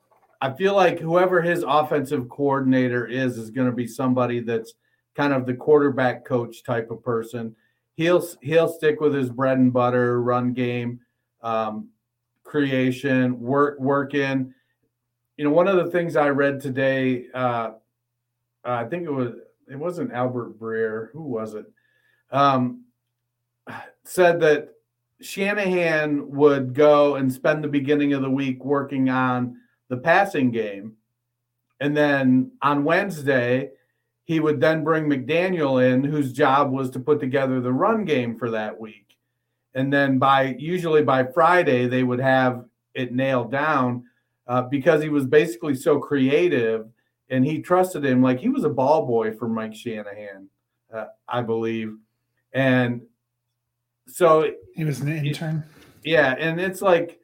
[0.42, 4.75] I feel like whoever his offensive coordinator is is going to be somebody that's
[5.14, 7.55] kind of the quarterback coach type of person.
[7.94, 11.01] He'll he'll stick with his bread and butter run game.
[11.40, 11.88] Um,
[12.42, 14.53] creation, work work in.
[15.37, 17.73] You know, one of the things I read today, uh,
[18.64, 19.33] I think it was
[19.70, 21.66] it wasn't Albert Breer, who was it?
[22.31, 22.85] Um,
[24.05, 24.70] said that
[25.20, 29.57] Shanahan would go and spend the beginning of the week working on
[29.88, 30.94] the passing game,
[31.81, 33.70] and then on Wednesday
[34.24, 38.38] he would then bring McDaniel in, whose job was to put together the run game
[38.38, 39.18] for that week.
[39.74, 44.05] And then by usually by Friday they would have it nailed down
[44.46, 46.87] uh, because he was basically so creative
[47.30, 50.48] and he trusted him like he was a ball boy for Mike Shanahan,
[50.92, 51.96] uh, I believe,
[52.52, 53.02] and
[54.06, 55.64] so he was an intern.
[56.02, 57.18] Yeah, and it's like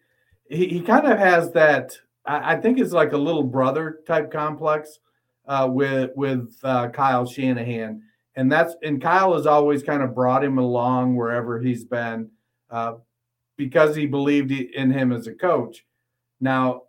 [0.48, 1.96] he, he kind of has that.
[2.24, 4.98] I, I think it's like a little brother type complex
[5.46, 8.02] uh, with with uh, Kyle Shanahan,
[8.36, 12.30] and that's and Kyle has always kind of brought him along wherever he's been
[12.70, 12.94] uh,
[13.56, 15.84] because he believed in him as a coach.
[16.40, 16.84] Now,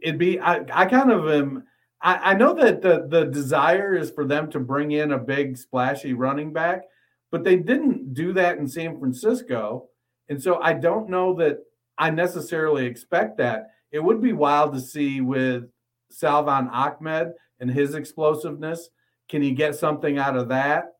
[0.00, 1.64] it'd be I, I kind of am.
[2.00, 5.56] I, I know that the the desire is for them to bring in a big
[5.56, 6.82] splashy running back,
[7.30, 9.88] but they didn't do that in San Francisco,
[10.28, 11.58] and so I don't know that
[11.98, 13.70] I necessarily expect that.
[13.92, 15.64] It would be wild to see with
[16.10, 18.90] Salvon Ahmed and his explosiveness.
[19.28, 20.92] Can he get something out of that?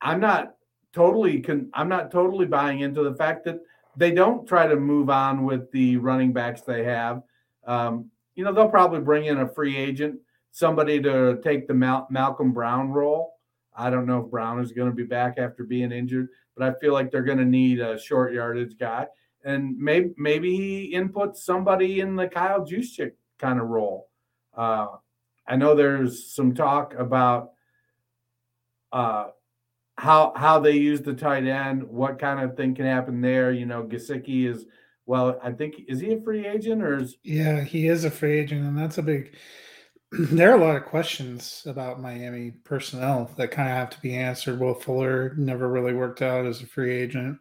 [0.00, 0.54] I'm not
[0.92, 3.60] totally con- I'm not totally buying into the fact that
[3.96, 7.22] they don't try to move on with the running backs they have.
[7.68, 10.18] Um, you know, they'll probably bring in a free agent,
[10.50, 13.34] somebody to take the Mal- Malcolm Brown role.
[13.76, 16.78] I don't know if Brown is going to be back after being injured, but I
[16.80, 19.06] feel like they're going to need a short yardage guy.
[19.44, 24.08] And maybe maybe he inputs somebody in the Kyle Juszczyk kind of role.
[24.56, 24.88] Uh,
[25.46, 27.52] I know there's some talk about
[28.92, 29.26] uh,
[29.96, 33.52] how how they use the tight end, what kind of thing can happen there.
[33.52, 34.66] You know, Gesicki is
[35.08, 38.38] well, I think is he a free agent or is yeah, he is a free
[38.38, 39.34] agent, and that's a big
[40.12, 44.14] there are a lot of questions about Miami personnel that kind of have to be
[44.14, 44.60] answered.
[44.60, 47.38] Will Fuller never really worked out as a free agent.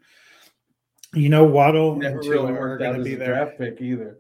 [1.14, 3.36] You know, Waddle never really worked out as be a there.
[3.36, 4.20] draft pick either.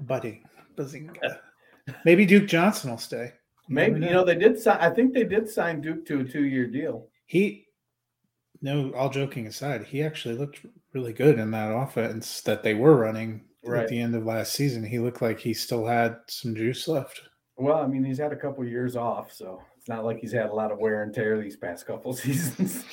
[0.00, 0.44] Buddy,
[0.76, 1.38] Bazinga.
[2.04, 3.32] Maybe Duke Johnson will stay.
[3.68, 4.60] Maybe you know they did.
[4.60, 7.08] sign I think they did sign Duke to a two-year deal.
[7.26, 7.66] He,
[8.62, 12.96] no, all joking aside, he actually looked really good in that offense that they were
[12.96, 13.82] running right.
[13.82, 14.84] at the end of last season.
[14.84, 17.20] He looked like he still had some juice left.
[17.56, 20.50] Well, I mean, he's had a couple years off, so it's not like he's had
[20.50, 22.84] a lot of wear and tear these past couple seasons.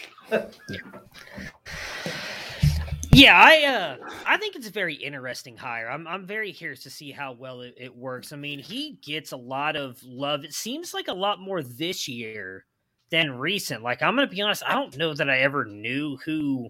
[3.11, 5.89] Yeah, I uh, I think it's a very interesting hire.
[5.89, 8.31] I'm I'm very curious to see how well it, it, works.
[8.31, 10.43] I mean, he gets a lot of love.
[10.43, 12.65] It seems like a lot more this year
[13.09, 13.83] than recent.
[13.83, 16.69] Like I'm gonna be honest, I don't know that I ever knew who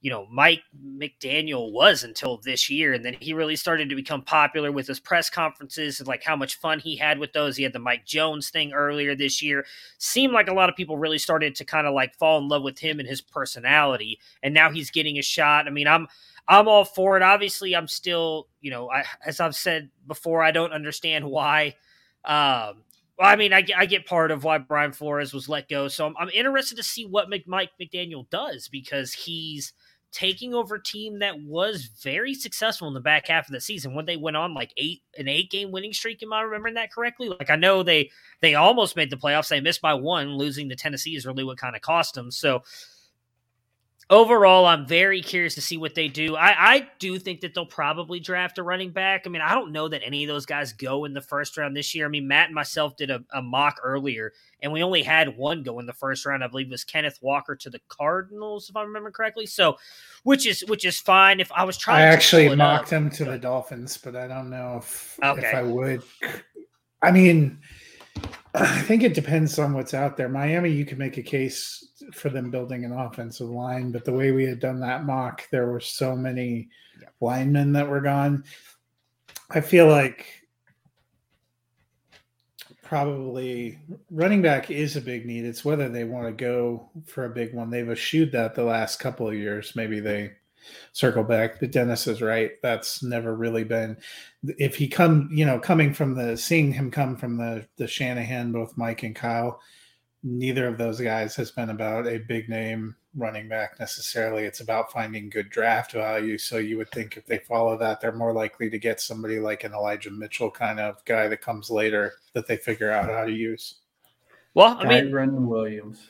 [0.00, 4.22] you know Mike McDaniel was until this year, and then he really started to become
[4.22, 7.56] popular with his press conferences and like how much fun he had with those.
[7.56, 9.66] He had the Mike Jones thing earlier this year.
[9.98, 12.62] Seemed like a lot of people really started to kind of like fall in love
[12.62, 15.66] with him and his personality, and now he's getting a shot.
[15.66, 16.08] I mean, I'm
[16.48, 17.22] I'm all for it.
[17.22, 21.76] Obviously, I'm still you know I, as I've said before, I don't understand why.
[22.24, 22.82] Um,
[23.20, 26.06] well, I mean, I, I get part of why Brian Flores was let go, so
[26.06, 29.74] I'm, I'm interested to see what Mike McDaniel does because he's
[30.10, 33.94] taking over a team that was very successful in the back half of the season
[33.94, 36.22] when they went on like eight an eight game winning streak.
[36.22, 37.28] Am I remembering that correctly?
[37.28, 39.48] Like I know they they almost made the playoffs.
[39.48, 40.38] They missed by one.
[40.38, 42.30] Losing to Tennessee is really what kind of cost them.
[42.30, 42.62] So
[44.10, 46.36] overall, I'm very curious to see what they do.
[46.36, 49.22] I, I do think that they'll probably draft a running back.
[49.24, 51.76] I mean, I don't know that any of those guys go in the first round
[51.76, 52.06] this year.
[52.06, 55.62] I mean, Matt and myself did a, a mock earlier, and we only had one
[55.62, 56.42] go in the first round.
[56.42, 59.46] I believe it was Kenneth Walker to the Cardinals, if I remember correctly.
[59.46, 59.78] So,
[60.24, 61.40] which is which is fine.
[61.40, 64.50] If I was trying, I actually mocked up, him to the Dolphins, but I don't
[64.50, 65.46] know if okay.
[65.46, 66.02] if I would.
[67.02, 67.58] I mean.
[68.54, 70.28] I think it depends on what's out there.
[70.28, 74.32] Miami, you can make a case for them building an offensive line, but the way
[74.32, 76.68] we had done that mock, there were so many
[77.00, 77.08] yeah.
[77.20, 78.44] linemen that were gone.
[79.50, 80.26] I feel like
[82.82, 83.78] probably
[84.10, 85.44] running back is a big need.
[85.44, 87.70] It's whether they want to go for a big one.
[87.70, 89.76] They've eschewed that the last couple of years.
[89.76, 90.32] Maybe they
[90.92, 91.60] circle back.
[91.60, 92.52] But Dennis is right.
[92.62, 93.96] That's never really been
[94.42, 98.52] if he come, you know, coming from the seeing him come from the the Shanahan,
[98.52, 99.60] both Mike and Kyle,
[100.22, 104.44] neither of those guys has been about a big name running back necessarily.
[104.44, 106.38] It's about finding good draft value.
[106.38, 109.64] So you would think if they follow that, they're more likely to get somebody like
[109.64, 113.32] an Elijah Mitchell kind of guy that comes later that they figure out how to
[113.32, 113.76] use.
[114.54, 116.08] Well, I mean, Kyren Williams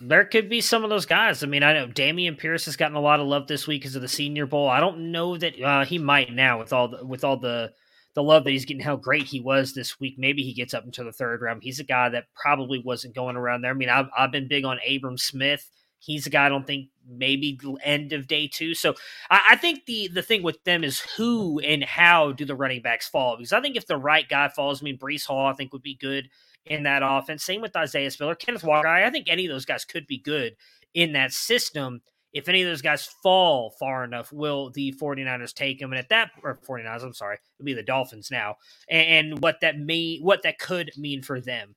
[0.00, 1.42] there could be some of those guys.
[1.42, 3.96] I mean, I know Dameon Pierce has gotten a lot of love this week because
[3.96, 4.68] of the Senior Bowl.
[4.68, 7.72] I don't know that uh, he might now with all the, with all the
[8.14, 10.16] the love that he's getting, how great he was this week.
[10.18, 11.62] Maybe he gets up into the third round.
[11.62, 13.70] He's a guy that probably wasn't going around there.
[13.70, 15.70] I mean, I've, I've been big on Abram Smith.
[16.00, 18.74] He's a guy I don't think maybe end of day two.
[18.74, 18.94] So
[19.30, 22.82] I, I, think the the thing with them is who and how do the running
[22.82, 23.36] backs fall?
[23.36, 25.82] Because I think if the right guy falls, I mean Breece Hall I think would
[25.82, 26.28] be good
[26.66, 27.44] in that offense.
[27.44, 28.88] Same with Isaiah Spiller, Kenneth Walker.
[28.88, 30.54] I think any of those guys could be good
[30.94, 32.00] in that system.
[32.32, 35.92] If any of those guys fall far enough, will the 49ers take them?
[35.92, 38.56] And at that, or 49ers, I'm sorry, it'll be the Dolphins now.
[38.90, 41.74] And, what that may, what that could mean for them.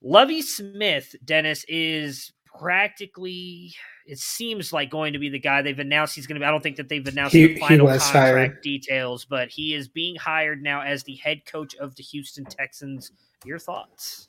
[0.00, 3.74] Lovie Smith, Dennis, is practically
[4.06, 6.44] it seems like going to be the guy they've announced he's going to be.
[6.44, 8.62] I don't think that they've announced he, the final contract hired.
[8.62, 13.12] details, but he is being hired now as the head coach of the Houston Texans
[13.44, 14.28] your thoughts?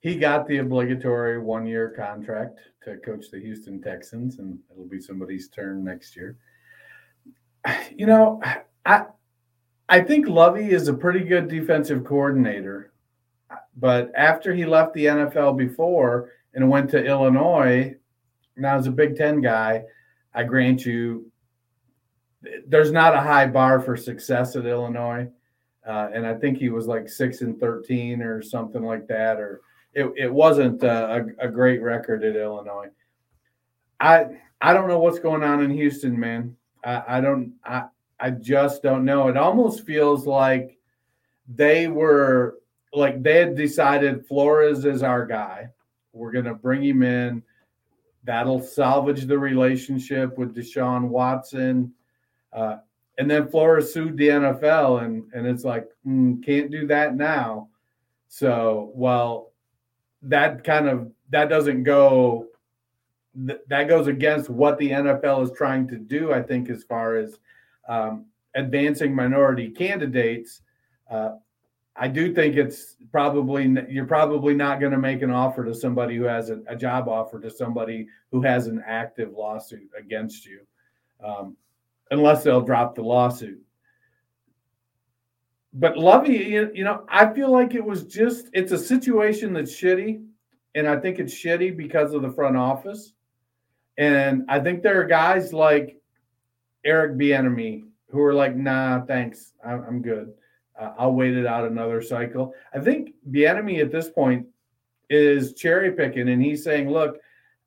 [0.00, 5.00] He got the obligatory one year contract to coach the Houston Texans, and it'll be
[5.00, 6.36] somebody's turn next year.
[7.94, 8.40] You know,
[8.86, 9.04] I
[9.88, 12.92] I think Lovie is a pretty good defensive coordinator,
[13.76, 17.94] but after he left the NFL before and went to Illinois,
[18.56, 19.84] now as a Big Ten guy,
[20.34, 21.30] I grant you,
[22.66, 25.28] there's not a high bar for success at Illinois
[25.86, 29.62] uh, and I think he was like six and thirteen or something like that, or
[29.94, 32.88] it, it wasn't a, a, great record at Illinois.
[33.98, 34.26] I
[34.60, 36.54] I don't know what's going on in Houston, man.
[36.84, 37.84] I, I don't I
[38.18, 39.28] I just don't know.
[39.28, 40.78] It almost feels like
[41.48, 42.58] they were
[42.92, 45.68] like they had decided Flores is our guy.
[46.12, 47.42] We're gonna bring him in.
[48.24, 51.92] That'll salvage the relationship with Deshaun Watson.
[52.52, 52.78] Uh,
[53.18, 57.68] and then Flores sued the NFL, and and it's like mm, can't do that now.
[58.28, 59.52] So well,
[60.22, 62.46] that kind of that doesn't go.
[63.34, 66.32] that goes against what the NFL is trying to do.
[66.32, 67.38] I think as far as
[67.88, 70.62] um, advancing minority candidates.
[71.10, 71.36] Uh,
[72.00, 76.16] I do think it's probably you're probably not going to make an offer to somebody
[76.16, 80.60] who has a, a, job offer to somebody who has an active lawsuit against you.
[81.22, 81.58] Um,
[82.10, 83.60] unless they'll drop the lawsuit.
[85.74, 90.24] But Lovie, you know, I feel like it was just it's a situation that's shitty,
[90.74, 93.12] and I think it's shitty because of the front office.
[93.98, 96.00] And I think there are guys like
[96.82, 100.32] Eric Bieniemy who are like, "Nah, thanks, I'm good.
[100.80, 104.46] Uh, I'll wait it out another cycle." I think Bieniemy at this point
[105.08, 107.18] is cherry picking, and he's saying, "Look,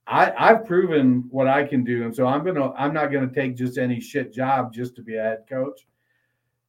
[0.08, 3.56] I, I've proven what I can do, and so I'm gonna I'm not gonna take
[3.56, 5.86] just any shit job just to be a head coach,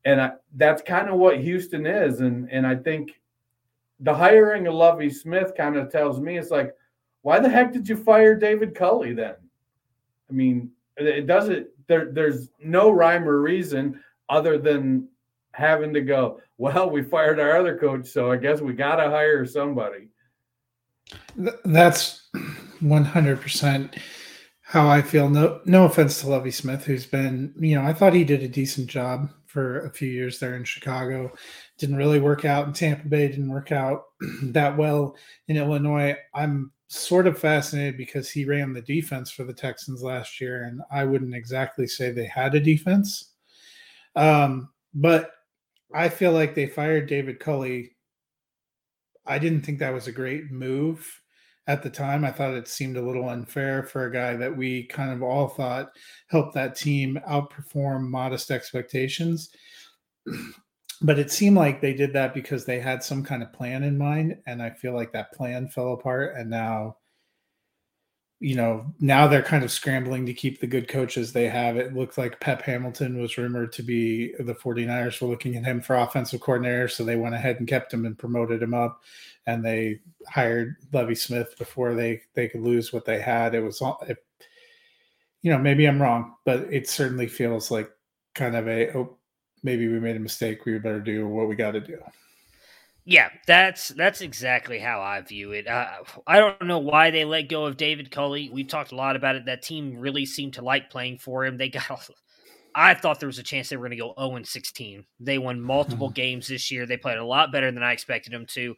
[0.05, 3.21] and I, that's kind of what Houston is, and and I think
[4.01, 6.75] the hiring of Lovie Smith kind of tells me it's like,
[7.23, 9.35] why the heck did you fire David Culley then?
[10.29, 15.09] I mean, it doesn't there there's no rhyme or reason other than
[15.55, 16.41] having to go.
[16.59, 20.09] Well, we fired our other coach, so I guess we got to hire somebody.
[21.65, 22.29] That's
[22.83, 23.99] 100%
[24.63, 25.29] how I feel.
[25.29, 28.49] No, no offense to Lovie Smith, who's been, you know, I thought he did a
[28.49, 31.33] decent job for a few years there in Chicago.
[31.79, 33.29] Didn't really work out in Tampa Bay.
[33.29, 34.05] Didn't work out
[34.43, 35.17] that well
[35.49, 36.17] in Illinois.
[36.35, 40.81] I'm sort of fascinated because he ran the defense for the Texans last year, and
[40.91, 43.33] I wouldn't exactly say they had a defense.
[44.17, 45.31] Um, but
[45.93, 47.97] I feel like they fired David Culley.
[49.27, 51.21] I didn't think that was a great move
[51.67, 52.25] at the time.
[52.25, 55.49] I thought it seemed a little unfair for a guy that we kind of all
[55.49, 55.91] thought
[56.29, 59.51] helped that team outperform modest expectations.
[61.03, 63.97] but it seemed like they did that because they had some kind of plan in
[63.97, 64.37] mind.
[64.47, 66.35] And I feel like that plan fell apart.
[66.37, 66.97] And now
[68.41, 71.77] you know, now they're kind of scrambling to keep the good coaches they have.
[71.77, 75.81] It looked like Pep Hamilton was rumored to be the 49ers were looking at him
[75.81, 76.89] for offensive coordinator.
[76.89, 79.03] So they went ahead and kept him and promoted him up.
[79.47, 83.55] And they hired Lovie Smith before they, they could lose what they had.
[83.55, 84.19] It was, it,
[85.43, 87.91] you know, maybe I'm wrong, but it certainly feels like
[88.35, 89.17] kind of a, oh,
[89.63, 90.65] maybe we made a mistake.
[90.65, 91.99] We better do what we got to do.
[93.07, 95.69] Yeah, that's that's exactly how I view it.
[95.69, 95.89] Uh,
[96.27, 98.49] I don't know why they let go of David Culley.
[98.51, 99.45] We talked a lot about it.
[99.45, 101.59] That team really seemed to like playing for him.
[101.59, 102.09] They got.
[102.75, 105.05] I thought there was a chance they were going to go 0 16.
[105.21, 106.15] They won multiple mm-hmm.
[106.15, 106.87] games this year.
[106.87, 108.75] They played a lot better than I expected them to.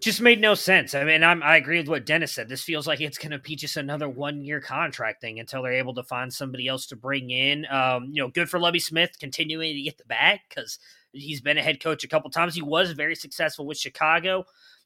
[0.00, 0.94] Just made no sense.
[0.94, 2.48] I mean, I'm, I agree with what Dennis said.
[2.48, 5.72] This feels like it's going to be just another one year contract thing until they're
[5.72, 7.66] able to find somebody else to bring in.
[7.70, 10.78] Um, you know, good for Lovie Smith continuing to get the bag because
[11.12, 12.54] He's been a head coach a couple times.
[12.54, 14.44] He was very successful with Chicago,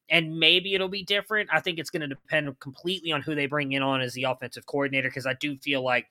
[0.09, 1.49] and maybe it'll be different.
[1.53, 4.25] I think it's going to depend completely on who they bring in on as the
[4.25, 6.07] offensive coordinator because I do feel like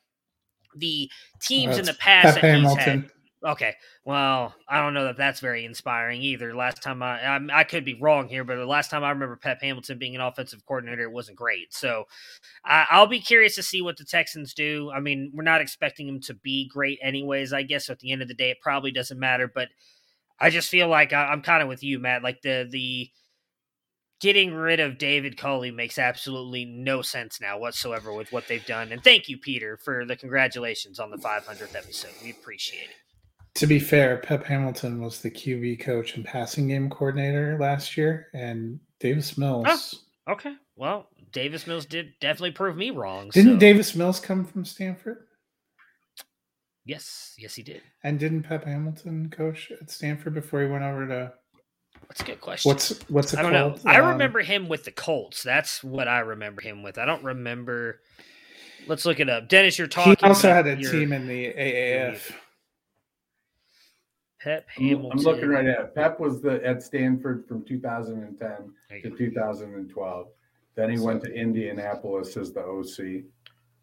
[0.75, 1.09] the
[1.41, 3.09] teams in the past that he's had.
[3.45, 6.55] Okay, well, I don't know that that's very inspiring either.
[6.55, 9.35] Last time I, I, I could be wrong here, but the last time I remember
[9.35, 11.71] Pep Hamilton being an offensive coordinator, it wasn't great.
[11.71, 12.05] So
[12.65, 14.89] I, will be curious to see what the Texans do.
[14.91, 17.53] I mean, we're not expecting them to be great, anyways.
[17.53, 19.51] I guess at the end of the day, it probably doesn't matter.
[19.53, 19.67] But
[20.39, 22.23] I just feel like I, am kind of with you, Matt.
[22.23, 23.09] Like the the
[24.21, 28.91] getting rid of David Culley makes absolutely no sense now whatsoever with what they've done.
[28.91, 32.11] And thank you, Peter, for the congratulations on the 500th episode.
[32.23, 32.95] We appreciate it.
[33.55, 38.27] To be fair, Pep Hamilton was the QB coach and passing game coordinator last year,
[38.33, 40.03] and Davis Mills.
[40.27, 40.55] Oh, okay.
[40.75, 43.29] Well, Davis Mills did definitely prove me wrong.
[43.29, 43.59] Didn't so.
[43.59, 45.25] Davis Mills come from Stanford?
[46.85, 47.81] Yes, yes, he did.
[48.03, 51.33] And didn't Pep Hamilton coach at Stanford before he went over to?
[52.07, 52.69] That's a good question.
[52.69, 53.83] What's what's it I don't called?
[53.83, 53.91] know.
[53.91, 55.41] I um, remember him with the Colts.
[55.41, 56.99] That's what I remember him with.
[56.99, 58.01] I don't remember.
[58.87, 59.49] Let's look it up.
[59.49, 60.15] Dennis, you're talking.
[60.19, 62.31] He also had a team in the AAF.
[64.39, 65.11] Pep Hamilton.
[65.11, 65.95] I'm looking right at it.
[65.95, 70.27] Pep was the at Stanford from 2010 to 2012.
[70.75, 73.23] Then he so, went to Indianapolis as the OC.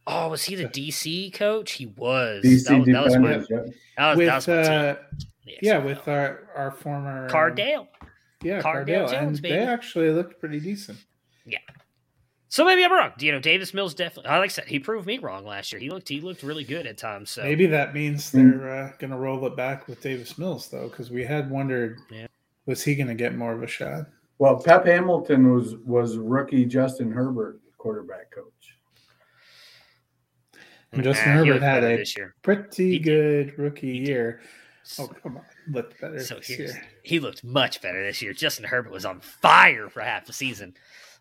[0.06, 1.72] Oh, was he the DC coach?
[1.72, 2.44] He was.
[2.44, 4.96] DC that, that was my, that was, with, that was uh,
[5.44, 7.86] yeah, yeah with our our former Cardale.
[8.42, 9.54] Yeah, Cardale, Cardale Jones, and baby.
[9.56, 10.98] they actually looked pretty decent.
[11.46, 11.58] Yeah.
[12.48, 13.12] So maybe I'm wrong.
[13.18, 14.30] You know, Davis Mills definitely.
[14.30, 15.80] Like I said, he proved me wrong last year.
[15.80, 17.30] He looked he looked really good at times.
[17.30, 18.38] So maybe that means hmm.
[18.38, 22.00] they're uh, going to roll it back with Davis Mills though, because we had wondered,
[22.10, 22.26] yeah.
[22.66, 24.06] was he going to get more of a shot?
[24.38, 28.51] Well, Pep Hamilton was was rookie Justin Herbert quarterback coach.
[30.92, 32.04] And Justin Herbert had a
[32.42, 34.40] pretty good rookie year.
[34.98, 36.82] Oh come on, looked better so this year.
[37.02, 38.32] He looked much better this year.
[38.32, 40.74] Justin Herbert was on fire for half the season.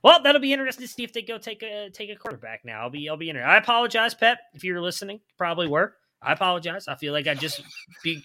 [0.03, 2.81] Well, that'll be interesting to see if they go take a take a quarterback now.
[2.81, 3.49] I'll be I'll be interested.
[3.49, 5.21] I apologize, Pep, if you're listening.
[5.37, 5.93] Probably were.
[6.21, 6.87] I apologize.
[6.87, 7.61] I feel like I just
[8.03, 8.23] be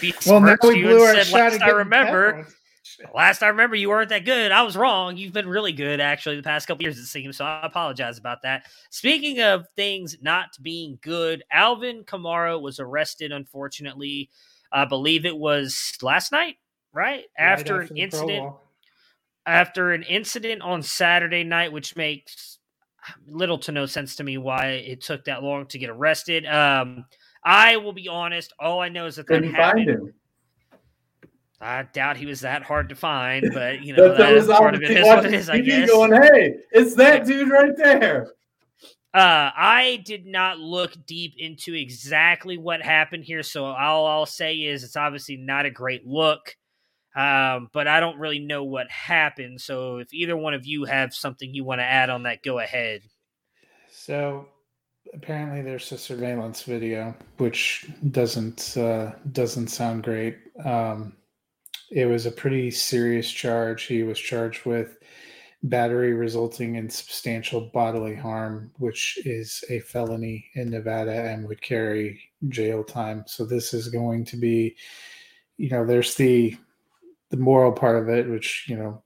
[0.00, 2.46] be well, now we blew our shot last I remember.
[3.14, 4.52] Last I remember, you weren't that good.
[4.52, 5.16] I was wrong.
[5.16, 7.36] You've been really good, actually, the past couple years, it seems.
[7.36, 8.66] So I apologize about that.
[8.90, 14.30] Speaking of things not being good, Alvin Kamara was arrested, unfortunately.
[14.72, 16.56] I believe it was last night,
[16.92, 17.02] right?
[17.10, 18.52] right after, after an incident.
[19.46, 22.58] After an incident on Saturday night, which makes
[23.26, 26.44] little to no sense to me why it took that long to get arrested.
[26.46, 27.06] Um,
[27.44, 28.52] I will be honest.
[28.58, 30.12] All I know is that that happened.
[31.60, 34.82] I doubt he was that hard to find, but you know that, that part of
[34.82, 35.48] it is what it is.
[35.48, 35.90] I guess.
[35.90, 38.32] Going, hey, it's that dude right there.
[39.14, 44.56] Uh, I did not look deep into exactly what happened here, so all I'll say
[44.56, 46.56] is it's obviously not a great look.
[47.16, 49.60] Um, but I don't really know what happened.
[49.60, 52.60] So if either one of you have something you want to add on that, go
[52.60, 53.00] ahead.
[53.90, 54.46] So
[55.12, 60.38] apparently there's a surveillance video, which doesn't uh, doesn't sound great.
[60.64, 61.16] Um,
[61.90, 63.84] it was a pretty serious charge.
[63.84, 64.98] He was charged with
[65.64, 72.20] battery resulting in substantial bodily harm, which is a felony in Nevada and would carry
[72.48, 73.24] jail time.
[73.26, 74.76] So this is going to be,
[75.56, 76.56] you know, there's the
[77.30, 79.02] the moral part of it, which you know,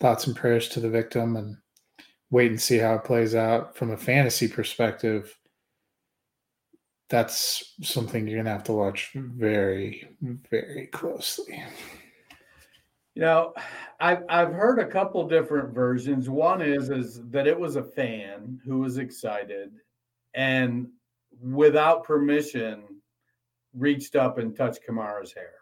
[0.00, 1.56] thoughts and prayers to the victim, and
[2.30, 5.38] wait and see how it plays out from a fantasy perspective.
[7.12, 10.08] That's something you're gonna have to watch very,
[10.50, 11.62] very closely.
[13.14, 13.52] You know,
[14.00, 16.30] I've I've heard a couple different versions.
[16.30, 19.72] One is is that it was a fan who was excited
[20.32, 20.88] and
[21.38, 22.82] without permission
[23.74, 25.52] reached up and touched Kamara's hair.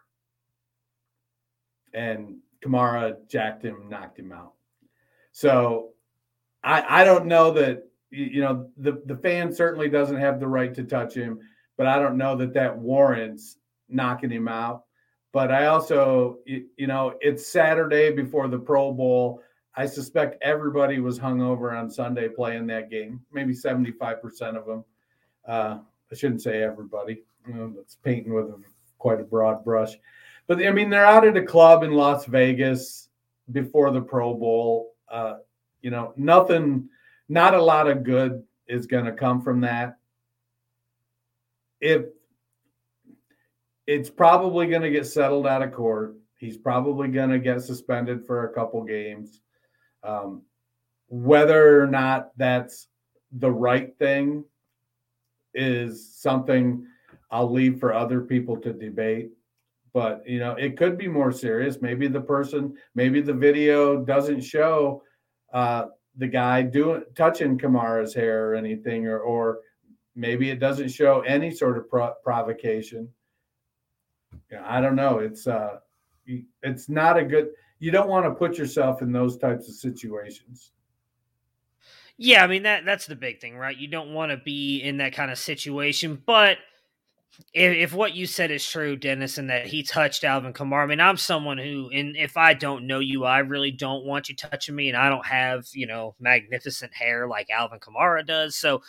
[1.92, 4.52] And Kamara jacked him, knocked him out.
[5.32, 5.94] So
[6.62, 10.74] I I don't know that you know the the fan certainly doesn't have the right
[10.74, 11.40] to touch him,
[11.76, 13.56] but I don't know that that warrants
[13.88, 14.84] knocking him out.
[15.32, 19.42] But I also, you know, it's Saturday before the Pro Bowl.
[19.76, 23.20] I suspect everybody was hungover on Sunday playing that game.
[23.32, 24.84] Maybe 75% of them.
[25.46, 25.78] Uh,
[26.10, 27.22] I shouldn't say everybody.
[27.46, 28.60] It's painting with a,
[28.98, 29.96] quite a broad brush.
[30.48, 33.08] But I mean, they're out at a club in Las Vegas
[33.52, 34.94] before the Pro Bowl.
[35.08, 35.36] Uh,
[35.80, 36.88] you know, nothing,
[37.30, 39.96] not a lot of good is going to come from that.
[41.80, 42.04] If
[43.90, 46.14] it's probably going to get settled out of court.
[46.36, 49.40] He's probably going to get suspended for a couple games.
[50.04, 50.42] Um,
[51.08, 52.86] whether or not that's
[53.32, 54.44] the right thing
[55.54, 56.86] is something
[57.32, 59.30] I'll leave for other people to debate.
[59.92, 61.82] But you know, it could be more serious.
[61.82, 65.02] Maybe the person, maybe the video doesn't show
[65.52, 65.86] uh,
[66.16, 69.60] the guy doing touching Kamara's hair or anything, or or
[70.14, 73.08] maybe it doesn't show any sort of pro- provocation
[74.64, 75.18] I don't know.
[75.18, 75.78] It's uh,
[76.62, 77.50] it's not a good.
[77.78, 80.72] You don't want to put yourself in those types of situations.
[82.16, 83.76] Yeah, I mean that that's the big thing, right?
[83.76, 86.58] You don't want to be in that kind of situation, but
[87.52, 90.86] if, if, what you said is true, Dennis, and that he touched Alvin Kamara, I
[90.86, 94.36] mean, I'm someone who, and if I don't know you, I really don't want you
[94.36, 98.56] touching me, and I don't have, you know, magnificent hair like Alvin Kamara does.
[98.56, 98.82] So,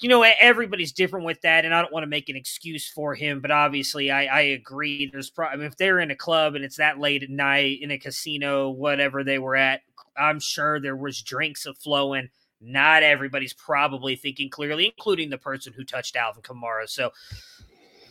[0.00, 3.14] you know, everybody's different with that, and I don't want to make an excuse for
[3.14, 5.08] him, but obviously, I, I agree.
[5.10, 7.78] There's, pro- I mean, if they're in a club and it's that late at night
[7.80, 9.82] in a casino, whatever they were at,
[10.16, 12.28] I'm sure there was drinks flowing.
[12.62, 16.88] Not everybody's probably thinking clearly, including the person who touched Alvin Kamara.
[16.88, 17.10] So,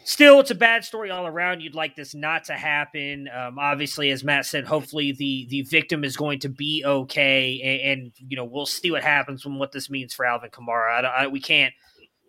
[0.04, 1.62] still, it's a bad story all around.
[1.62, 3.30] You'd like this not to happen.
[3.30, 8.02] Um, obviously, as Matt said, hopefully the the victim is going to be okay, and,
[8.02, 11.04] and you know we'll see what happens from what this means for Alvin Kamara.
[11.06, 11.74] I, I, we can't,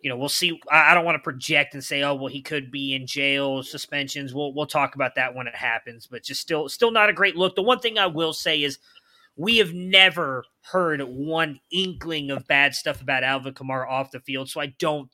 [0.01, 0.59] you know, we'll see.
[0.71, 3.63] I, I don't want to project and say, oh well, he could be in jail,
[3.63, 4.33] suspensions.
[4.33, 7.35] We'll we'll talk about that when it happens, but just still still not a great
[7.35, 7.55] look.
[7.55, 8.79] The one thing I will say is.
[9.35, 14.49] We have never heard one inkling of bad stuff about Alvin Kamara off the field,
[14.49, 15.09] so I don't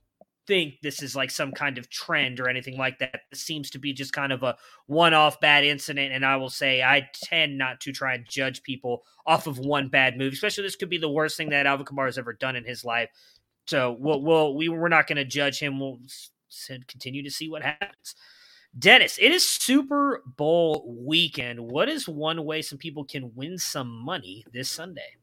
[0.49, 3.21] think this is like some kind of trend or anything like that.
[3.31, 4.57] It seems to be just kind of a
[4.87, 6.11] one off bad incident.
[6.11, 9.89] And I will say, I tend not to try and judge people off of one
[9.89, 12.55] bad move, especially this could be the worst thing that Alvin Kamara has ever done
[12.55, 13.09] in his life.
[13.67, 15.79] So we'll, we'll we, we're not going to judge him.
[15.79, 15.99] We'll
[16.87, 18.15] continue to see what happens.
[18.77, 21.59] Dennis, it is Super Bowl weekend.
[21.59, 25.15] What is one way some people can win some money this Sunday?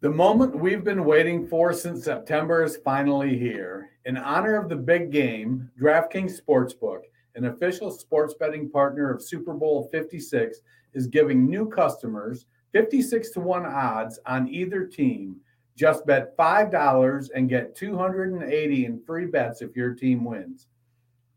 [0.00, 3.90] The moment we've been waiting for since September is finally here.
[4.04, 7.02] In honor of the big game, DraftKings Sportsbook,
[7.36, 10.58] an official sports betting partner of Super Bowl 56,
[10.92, 15.36] is giving new customers 56 to 1 odds on either team.
[15.76, 20.66] Just bet $5 and get 280 in free bets if your team wins.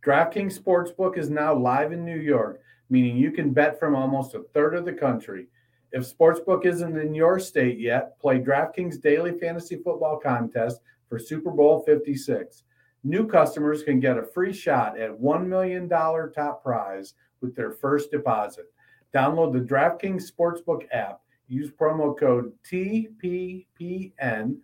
[0.04, 4.44] DraftKings Sportsbook is now live in New York, meaning you can bet from almost a
[4.54, 5.48] third of the country.
[5.92, 10.80] If Sportsbook isn't in your state yet, play DraftKings Daily Fantasy Football Contest
[11.10, 12.64] for Super Bowl 56.
[13.04, 18.10] New customers can get a free shot at $1 million top prize with their first
[18.10, 18.72] deposit.
[19.14, 21.20] Download the DraftKings Sportsbook app,
[21.50, 24.58] use promo code TPPN,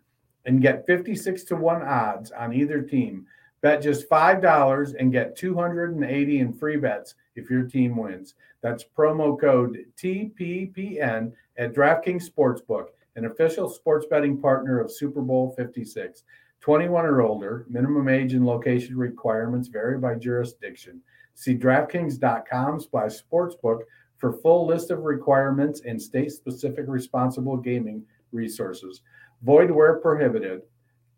[0.45, 3.25] and get 56 to 1 odds on either team.
[3.66, 8.36] Bet just $5 and get 280 in free bets if your team wins.
[8.61, 15.55] That's promo code TPPN at DraftKings Sportsbook, an official sports betting partner of Super Bowl
[15.57, 16.22] 56.
[16.61, 21.01] 21 or older, minimum age and location requirements vary by jurisdiction.
[21.34, 23.80] See DraftKings.com slash sportsbook
[24.18, 29.01] for full list of requirements and state-specific responsible gaming resources.
[29.41, 30.61] Void where prohibited.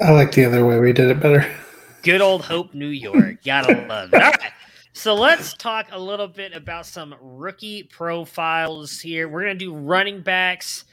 [0.00, 1.50] I like the other way we did it better.
[2.02, 3.42] Good old Hope, New York.
[3.44, 4.22] Gotta love it.
[4.22, 4.52] All right.
[4.98, 9.28] So let's talk a little bit about some rookie profiles here.
[9.28, 10.86] We're going to do running backs.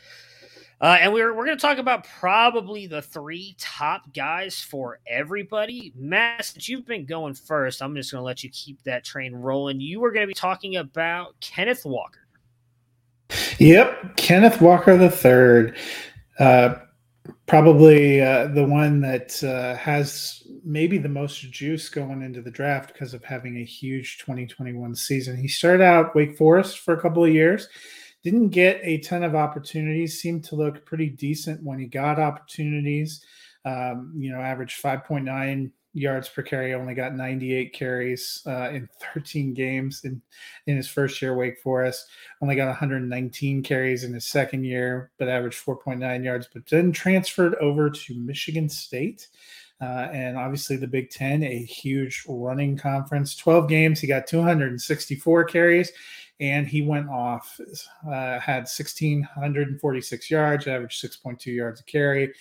[0.79, 5.91] Uh, and we're, we're going to talk about probably the three top guys for everybody.
[5.95, 9.33] Matt, since you've been going first, I'm just going to let you keep that train
[9.33, 9.79] rolling.
[9.79, 12.27] You were going to be talking about Kenneth Walker.
[13.57, 15.75] Yep, Kenneth Walker the third.
[16.37, 16.75] Uh,
[17.45, 22.93] probably uh, the one that uh, has maybe the most juice going into the draft
[22.93, 25.37] because of having a huge 2021 season.
[25.37, 27.67] He started out Wake Forest for a couple of years,
[28.23, 33.23] didn't get a ton of opportunities, seemed to look pretty decent when he got opportunities.
[33.63, 39.53] Um, you know, averaged 5.9 yards per carry, only got 98 carries uh, in 13
[39.53, 40.21] games in,
[40.67, 42.07] in his first year, Wake Forest.
[42.41, 47.55] Only got 119 carries in his second year, but averaged 4.9 yards, but then transferred
[47.55, 49.29] over to Michigan State.
[49.81, 53.35] Uh, and obviously the Big Ten, a huge running conference.
[53.35, 55.91] 12 games, he got 264 carries,
[56.39, 57.59] and he went off,
[58.07, 62.33] uh, had 1,646 yards, averaged 6.2 yards a carry,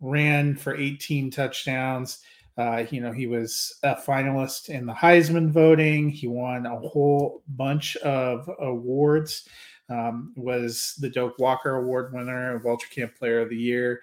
[0.00, 2.20] ran for 18 touchdowns.
[2.56, 6.08] Uh, you know, he was a finalist in the Heisman voting.
[6.08, 9.48] He won a whole bunch of awards.
[9.90, 14.00] Um, was the Doak Walker Award winner, Walter Camp Player of the Year.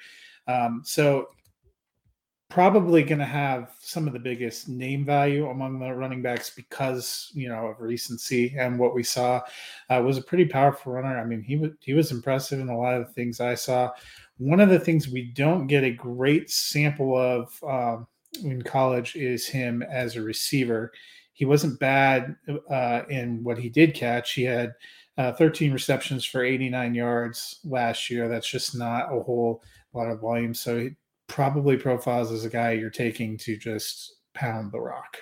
[0.48, 1.30] Um, so
[2.52, 7.32] probably going to have some of the biggest name value among the running backs because
[7.34, 9.42] you know of recency and what we saw
[9.90, 11.18] uh, was a pretty powerful runner.
[11.18, 13.90] I mean, he was he was impressive in a lot of the things I saw.
[14.38, 18.08] One of the things we don't get a great sample of um,
[18.44, 20.92] in college is him as a receiver.
[21.34, 22.36] He wasn't bad
[22.70, 24.34] uh, in what he did catch.
[24.34, 24.74] He had
[25.18, 28.28] uh, 13 receptions for 89 yards last year.
[28.28, 29.64] That's just not a whole
[29.94, 30.54] lot of volume.
[30.54, 30.90] So he
[31.28, 35.18] probably profiles as a guy you're taking to just pound the rock.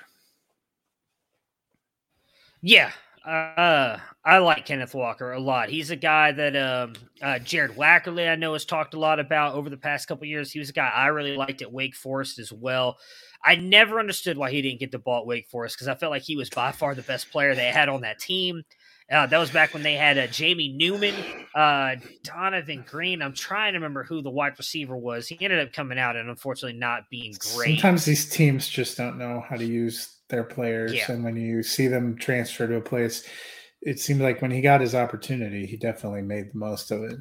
[2.62, 2.92] Yeah,
[3.26, 5.70] uh, I like Kenneth Walker a lot.
[5.70, 9.56] He's a guy that um, uh, Jared Wackerly I know has talked a lot about
[9.56, 10.52] over the past couple years.
[10.52, 12.98] He was a guy I really liked at Wake Forest as well.
[13.44, 16.12] I never understood why he didn't get the ball at Wake Forest because I felt
[16.12, 18.64] like he was by far the best player they had on that team.
[19.12, 21.16] Uh, that was back when they had uh, Jamie Newman,
[21.56, 23.24] uh, Donavan Greene.
[23.24, 25.28] I'm trying to remember who the wide receiver was.
[25.28, 27.80] He ended up coming out and unfortunately not being great.
[27.80, 31.12] Sometimes these teams just don't know how to use their players, Yeah.
[31.12, 33.28] and when you see them transfer to a place,
[33.82, 37.18] it seemed like when he got his opportunity, he definitely made the most of it.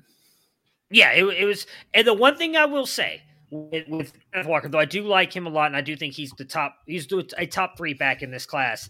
[0.91, 1.67] Yeah, it, it was.
[1.95, 4.13] And the one thing I will say with, with
[4.45, 6.77] Walker, though I do like him a lot, and I do think he's the top.
[6.87, 7.07] He's
[7.37, 8.89] a top three back in this class.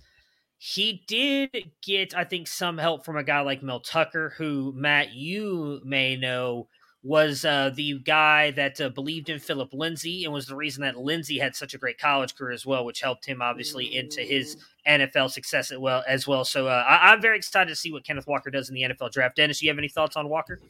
[0.58, 5.12] He did get, I think, some help from a guy like Mel Tucker, who Matt
[5.12, 6.68] you may know
[7.02, 10.96] was uh, the guy that uh, believed in Philip Lindsay and was the reason that
[10.96, 14.56] Lindsay had such a great college career as well, which helped him obviously into his
[14.86, 16.02] NFL success as well.
[16.08, 18.74] As well, so uh, I, I'm very excited to see what Kenneth Walker does in
[18.74, 19.36] the NFL draft.
[19.36, 20.60] Dennis, you have any thoughts on Walker?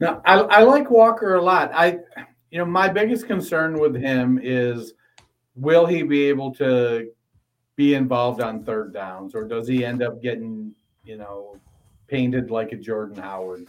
[0.00, 1.70] Now, I, I like Walker a lot.
[1.72, 1.98] I,
[2.50, 4.94] you know, my biggest concern with him is
[5.54, 7.10] will he be able to
[7.76, 10.72] be involved on third downs, or does he end up getting,
[11.04, 11.56] you know,
[12.08, 13.68] painted like a Jordan Howard?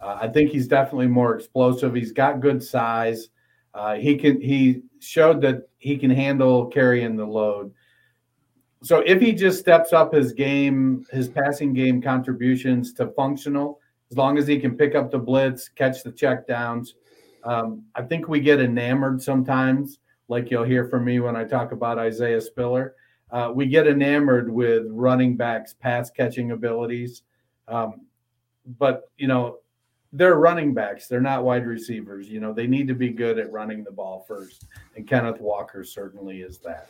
[0.00, 1.94] Uh, I think he's definitely more explosive.
[1.94, 3.28] He's got good size.
[3.74, 4.40] Uh, he can.
[4.40, 7.72] He showed that he can handle carrying the load.
[8.82, 13.78] So if he just steps up his game, his passing game contributions to functional,
[14.10, 16.94] as long as he can pick up the blitz, catch the check downs.
[17.44, 19.98] Um, I think we get enamored sometimes,
[20.28, 22.94] like you'll hear from me when I talk about Isaiah Spiller.
[23.30, 27.22] Uh, we get enamored with running backs' pass catching abilities.
[27.68, 28.06] Um,
[28.78, 29.58] but, you know,
[30.12, 31.06] they're running backs.
[31.06, 32.28] They're not wide receivers.
[32.28, 34.66] You know, they need to be good at running the ball first.
[34.96, 36.88] And Kenneth Walker certainly is that.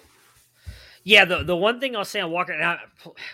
[1.02, 2.78] Yeah, the the one thing I'll say on Walker, I,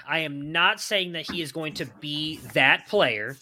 [0.08, 3.36] I am not saying that he is going to be that player,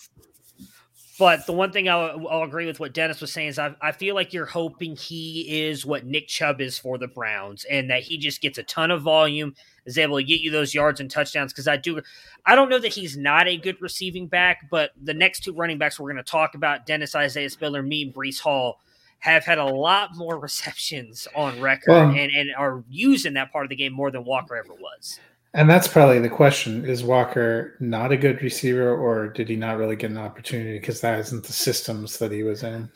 [1.18, 3.92] but the one thing I'll, I'll agree with what Dennis was saying is I, I
[3.92, 8.03] feel like you're hoping he is what Nick Chubb is for the Browns, and that
[8.03, 9.55] he just gets a ton of volume,
[9.87, 11.53] is able to get you those yards and touchdowns.
[11.53, 12.01] Because I do,
[12.47, 15.78] I don't know that he's not a good receiving back, but the next two running
[15.78, 18.80] backs we're going to talk about, Dennis Isaiah Spiller, me, and Breece Hall.
[19.20, 23.53] Have had a lot more receptions on record Well- and, and are used in that
[23.53, 25.18] part of the game more than Walker ever was.
[25.55, 29.78] And that's probably the question: Is Walker not a good receiver, or did he not
[29.78, 32.91] really get an opportunity because that isn't the systems that he was in?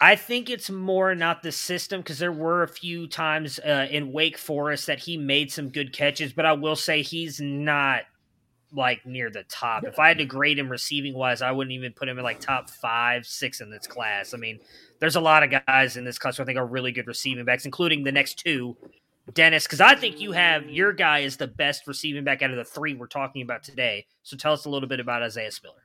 [0.00, 4.12] I think it's more not the system because there were a few times uh, in
[4.12, 8.02] Wake Forest that he made some good catches, but I will say he's not
[8.72, 9.84] like near the top.
[9.84, 12.40] If I had to grade him receiving wise, I wouldn't even put him in like
[12.40, 14.34] top five, six in this class.
[14.34, 14.60] I mean,
[15.00, 17.44] there's a lot of guys in this class who I think are really good receiving
[17.44, 18.76] backs, including the next two,
[19.34, 22.56] Dennis, because I think you have your guy is the best receiving back out of
[22.56, 24.06] the three we're talking about today.
[24.22, 25.82] So tell us a little bit about Isaiah Spiller.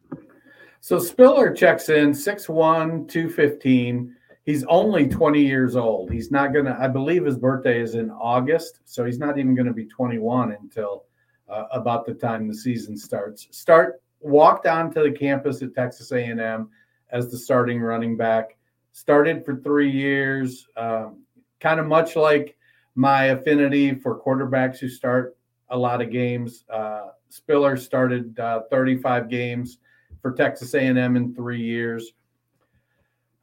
[0.84, 4.16] So Spiller checks in 6'1, 215.
[4.44, 6.12] He's only 20 years old.
[6.12, 8.82] He's not going to, I believe his birthday is in August.
[8.84, 11.06] So he's not even going to be 21 until
[11.48, 13.48] uh, about the time the season starts.
[13.52, 16.68] Start walked onto the campus at Texas A&M
[17.14, 18.58] as the starting running back.
[18.92, 21.22] Started for three years, um,
[21.62, 22.58] kind of much like
[22.96, 25.38] my affinity for quarterbacks who start
[25.70, 26.66] a lot of games.
[26.70, 29.78] Uh, Spiller started uh, 35 games
[30.24, 32.14] for Texas A&M in three years.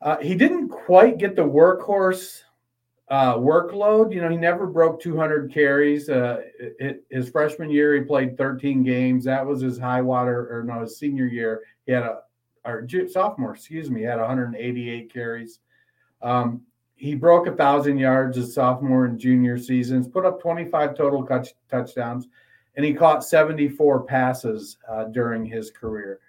[0.00, 2.42] Uh, he didn't quite get the workhorse
[3.10, 4.14] uh, workload.
[4.14, 6.08] You know, he never broke 200 carries.
[6.08, 9.24] Uh, it, his freshman year, he played 13 games.
[9.24, 12.20] That was his high water, or no, his senior year, he had a,
[12.64, 15.60] or sophomore, excuse me, had 188 carries.
[16.22, 16.62] Um,
[16.94, 21.48] he broke a thousand yards his sophomore and junior seasons, put up 25 total touch,
[21.70, 22.28] touchdowns,
[22.76, 26.20] and he caught 74 passes uh, during his career.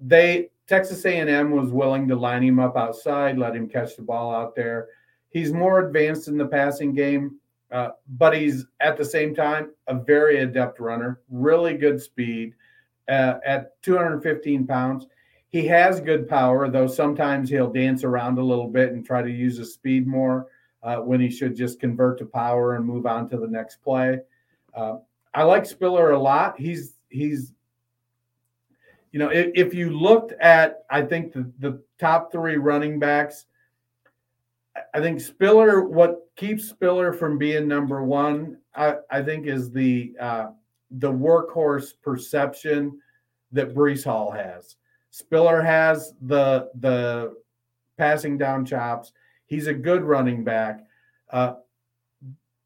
[0.00, 4.34] They Texas A&M was willing to line him up outside, let him catch the ball
[4.34, 4.88] out there
[5.36, 7.36] he's more advanced in the passing game,
[7.70, 12.54] uh, but he's at the same time a very adept runner, really good speed.
[13.06, 15.06] Uh, at 215 pounds,
[15.50, 19.30] he has good power, though sometimes he'll dance around a little bit and try to
[19.30, 20.46] use his speed more
[20.82, 24.18] uh, when he should just convert to power and move on to the next play.
[24.74, 24.96] Uh,
[25.34, 26.58] I like Spiller a lot.
[26.58, 27.52] He's he's
[29.16, 33.46] you know if, if you looked at I think the, the top three running backs
[34.92, 40.14] I think Spiller, what keeps Spiller from being number one, I, I think, is the
[40.20, 40.48] uh,
[40.90, 43.00] the workhorse perception
[43.52, 44.76] that Breece Hall has.
[45.12, 47.36] Spiller has the the
[47.96, 49.12] passing down chops.
[49.46, 50.84] He's a good running back.
[51.30, 51.54] Uh,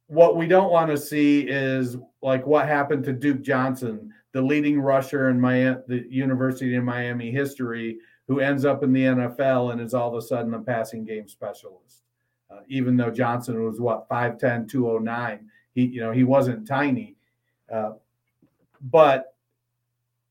[0.09, 4.81] what we don't want to see is like what happened to Duke Johnson, the leading
[4.81, 9.81] rusher in Miami, the University of Miami history, who ends up in the NFL and
[9.81, 12.05] is all of a sudden a passing game specialist.
[12.51, 17.17] Uh, even though Johnson was what 5'10, 209, he you know he wasn't tiny,
[17.73, 17.93] uh,
[18.81, 19.35] but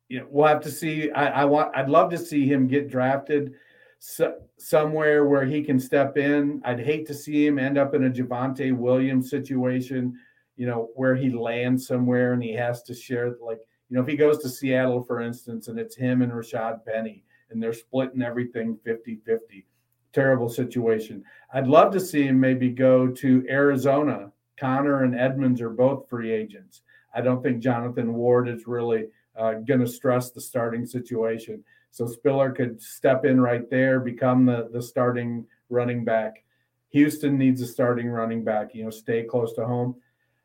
[0.10, 1.12] you know we'll have to see.
[1.12, 3.54] I, I, want I'd love to see him get drafted
[4.00, 6.62] so, somewhere where he can step in.
[6.66, 10.18] I'd hate to see him end up in a Javonte Williams situation,
[10.58, 13.60] you know, where he lands somewhere and he has to share like
[13.90, 17.24] you know if he goes to Seattle for instance and it's him and Rashad Penny
[17.50, 19.66] and they're splitting everything 50-50
[20.14, 21.24] terrible situation.
[21.54, 24.32] I'd love to see him maybe go to Arizona.
[24.60, 26.82] Conner and Edmonds are both free agents.
[27.14, 31.64] I don't think Jonathan Ward is really uh, going to stress the starting situation.
[31.92, 36.44] So Spiller could step in right there, become the, the starting running back.
[36.90, 39.96] Houston needs a starting running back, you know, stay close to home.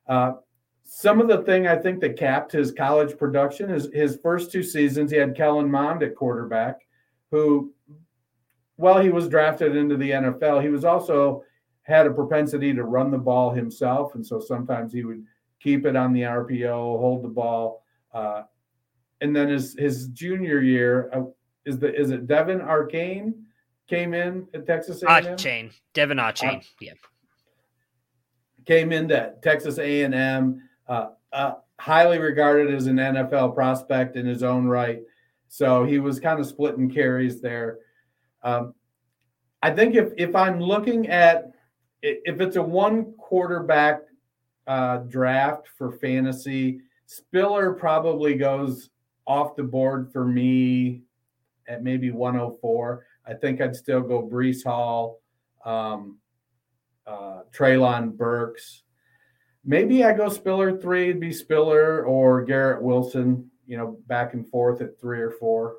[0.06, 0.34] Uh,
[0.84, 4.62] some of the thing I think that capped his college production is his first two
[4.62, 5.10] seasons.
[5.10, 6.80] He had Kellen Mond at quarterback,
[7.30, 7.72] who
[8.76, 11.42] while he was drafted into the NFL, he was also
[11.82, 15.24] had a propensity to run the ball himself, and so sometimes he would
[15.60, 18.42] keep it on the RPO, hold the ball, uh,
[19.20, 21.22] and then his his junior year uh,
[21.64, 23.34] is the is it Devin Achane
[23.88, 25.36] came in at Texas A&M?
[25.36, 26.92] Achane, De'Von Achane, uh, yeah,
[28.66, 34.66] came into Texas A&M, uh, uh, highly regarded as an NFL prospect in his own
[34.66, 35.02] right.
[35.48, 37.78] So he was kind of splitting carries there.
[38.42, 38.74] Um,
[39.62, 41.52] I think if if I'm looking at
[42.02, 44.02] if it's a one quarterback
[44.66, 48.90] uh, draft for fantasy, Spiller probably goes
[49.26, 51.02] off the board for me
[51.66, 53.06] at maybe 104.
[53.26, 55.20] I think I'd still go Breece Hall,
[55.64, 56.18] um,
[57.06, 58.82] uh, Treylon Burks.
[59.64, 64.46] Maybe I go Spiller three, it'd be Spiller or Garrett Wilson, you know, back and
[64.48, 65.76] forth at three or four.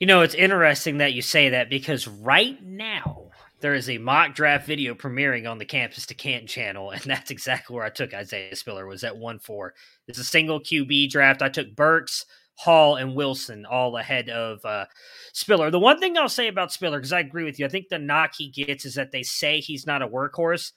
[0.00, 3.30] You know, it's interesting that you say that because right now
[3.60, 7.30] there is a mock draft video premiering on the Campus to Canton channel, and that's
[7.30, 8.86] exactly where I took Isaiah Spiller.
[8.86, 9.74] Was at one four.
[10.08, 11.42] It's a single QB draft.
[11.42, 12.24] I took Burks,
[12.54, 14.86] Hall, and Wilson all ahead of uh,
[15.32, 15.70] Spiller.
[15.70, 17.98] The one thing I'll say about Spiller, because I agree with you, I think the
[17.98, 20.72] knock he gets is that they say he's not a workhorse.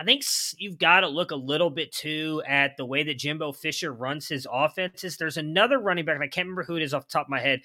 [0.00, 0.24] I think
[0.56, 4.26] you've got to look a little bit too at the way that Jimbo Fisher runs
[4.26, 5.18] his offenses.
[5.18, 7.30] There's another running back, and I can't remember who it is off the top of
[7.30, 7.60] my head,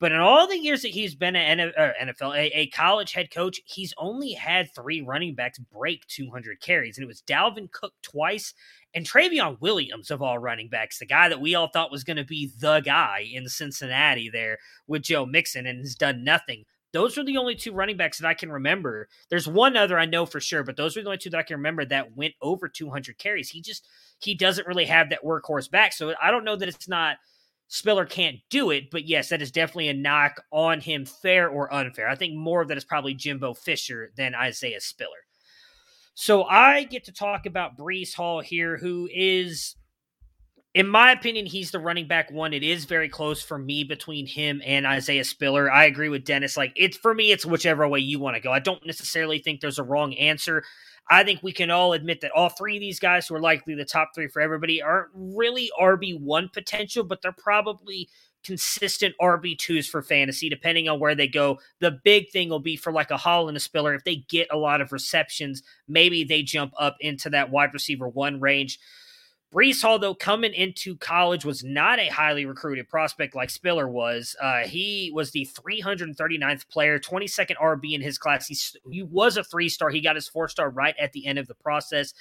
[0.00, 3.30] but in all the years that he's been an er, NFL, a, a, college head
[3.30, 7.92] coach, he's only had three running backs break 200 carries, and it was Dalvin Cook
[8.02, 8.52] twice
[8.92, 12.16] and Trayveon Williams of all running backs, the guy that we all thought was going
[12.16, 16.64] to be the guy in Cincinnati there with Joe Mixon, and has done nothing.
[16.92, 19.08] Those are the only two running backs that I can remember.
[19.28, 21.42] There's one other I know for sure, but those are the only two that I
[21.42, 23.50] can remember that went over 200 carries.
[23.50, 23.86] He just
[24.18, 27.16] he doesn't really have that workhorse back, so I don't know that it's not
[27.68, 31.72] Spiller can't do it, but yes, that is definitely a knock on him, fair or
[31.72, 32.08] unfair.
[32.08, 35.26] I think more of that is probably Jimbo Fisher than Isaiah Spiller.
[36.14, 39.74] So I get to talk about Brees Hall here, who is,
[40.76, 42.52] in my opinion, he's the running back one.
[42.52, 45.72] It is very close for me between him and Isaiah Spiller.
[45.72, 46.54] I agree with Dennis.
[46.54, 48.52] Like it's for me, it's whichever way you want to go.
[48.52, 50.64] I don't necessarily think there's a wrong answer.
[51.08, 53.74] I think we can all admit that all three of these guys, who are likely
[53.74, 58.10] the top three for everybody, aren't really RB1 potential, but they're probably
[58.44, 61.58] consistent RB2s for fantasy, depending on where they go.
[61.80, 63.94] The big thing will be for like a Hall and a Spiller.
[63.94, 68.10] If they get a lot of receptions, maybe they jump up into that wide receiver
[68.10, 68.78] one range.
[69.56, 74.36] Breece Hall, though, coming into college was not a highly recruited prospect like Spiller was.
[74.38, 78.46] Uh, he was the 339th player, 22nd RB in his class.
[78.48, 78.58] He,
[78.92, 79.88] he was a three star.
[79.88, 82.12] He got his four star right at the end of the process.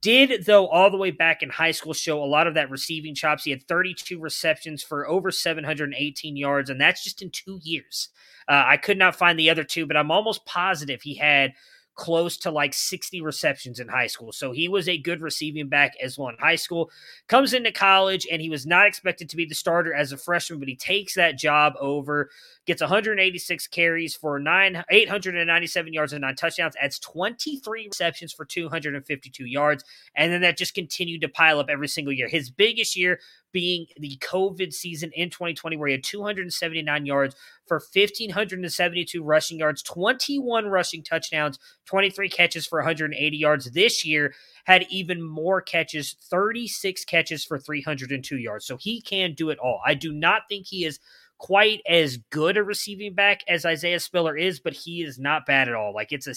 [0.00, 3.14] Did, though, all the way back in high school show a lot of that receiving
[3.14, 3.44] chops.
[3.44, 8.08] He had 32 receptions for over 718 yards, and that's just in two years.
[8.48, 11.52] Uh, I could not find the other two, but I'm almost positive he had
[12.00, 14.32] close to like 60 receptions in high school.
[14.32, 16.90] So he was a good receiving back as well in high school.
[17.28, 20.60] Comes into college and he was not expected to be the starter as a freshman,
[20.60, 22.30] but he takes that job over,
[22.66, 29.44] gets 186 carries for nine 897 yards and nine touchdowns, adds 23 receptions for 252
[29.44, 29.84] yards,
[30.14, 32.28] and then that just continued to pile up every single year.
[32.28, 33.20] His biggest year
[33.52, 37.34] being the COVID season in 2020, where he had 279 yards
[37.66, 43.70] for 1,572 rushing yards, 21 rushing touchdowns, 23 catches for 180 yards.
[43.70, 44.34] This year
[44.64, 48.66] had even more catches, 36 catches for 302 yards.
[48.66, 49.80] So he can do it all.
[49.86, 50.98] I do not think he is
[51.38, 55.68] quite as good a receiving back as Isaiah Spiller is, but he is not bad
[55.68, 55.94] at all.
[55.94, 56.34] Like it's a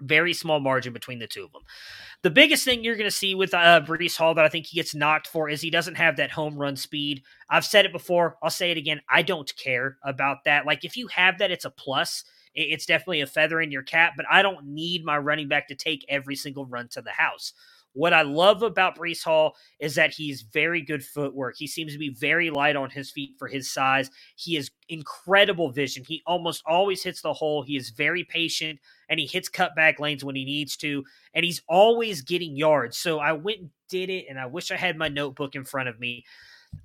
[0.00, 1.62] very small margin between the two of them.
[2.22, 4.76] The biggest thing you're going to see with uh, Breece Hall that I think he
[4.76, 7.22] gets knocked for is he doesn't have that home run speed.
[7.48, 8.36] I've said it before.
[8.42, 9.00] I'll say it again.
[9.08, 10.66] I don't care about that.
[10.66, 12.24] Like, if you have that, it's a plus.
[12.54, 15.74] It's definitely a feather in your cap, but I don't need my running back to
[15.74, 17.52] take every single run to the house.
[17.94, 21.56] What I love about Breece Hall is that he's very good footwork.
[21.56, 24.10] He seems to be very light on his feet for his size.
[24.36, 26.04] He has incredible vision.
[26.06, 27.62] He almost always hits the hole.
[27.62, 31.04] He is very patient and he hits cutback lanes when he needs to.
[31.34, 32.98] And he's always getting yards.
[32.98, 35.88] So I went and did it, and I wish I had my notebook in front
[35.88, 36.24] of me.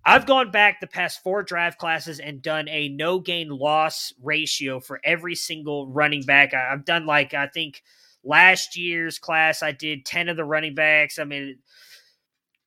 [0.06, 4.80] I've gone back the past four draft classes and done a no gain loss ratio
[4.80, 6.54] for every single running back.
[6.54, 7.82] I've done like, I think
[8.24, 11.20] Last year's class, I did 10 of the running backs.
[11.20, 11.60] I mean,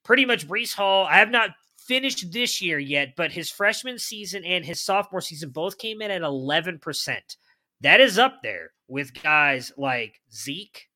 [0.04, 1.06] pretty much Breece Hall.
[1.08, 5.50] I have not finished this year yet, but his freshman season and his sophomore season
[5.50, 7.18] both came in at 11%.
[7.80, 10.88] That is up there with guys like Zeke,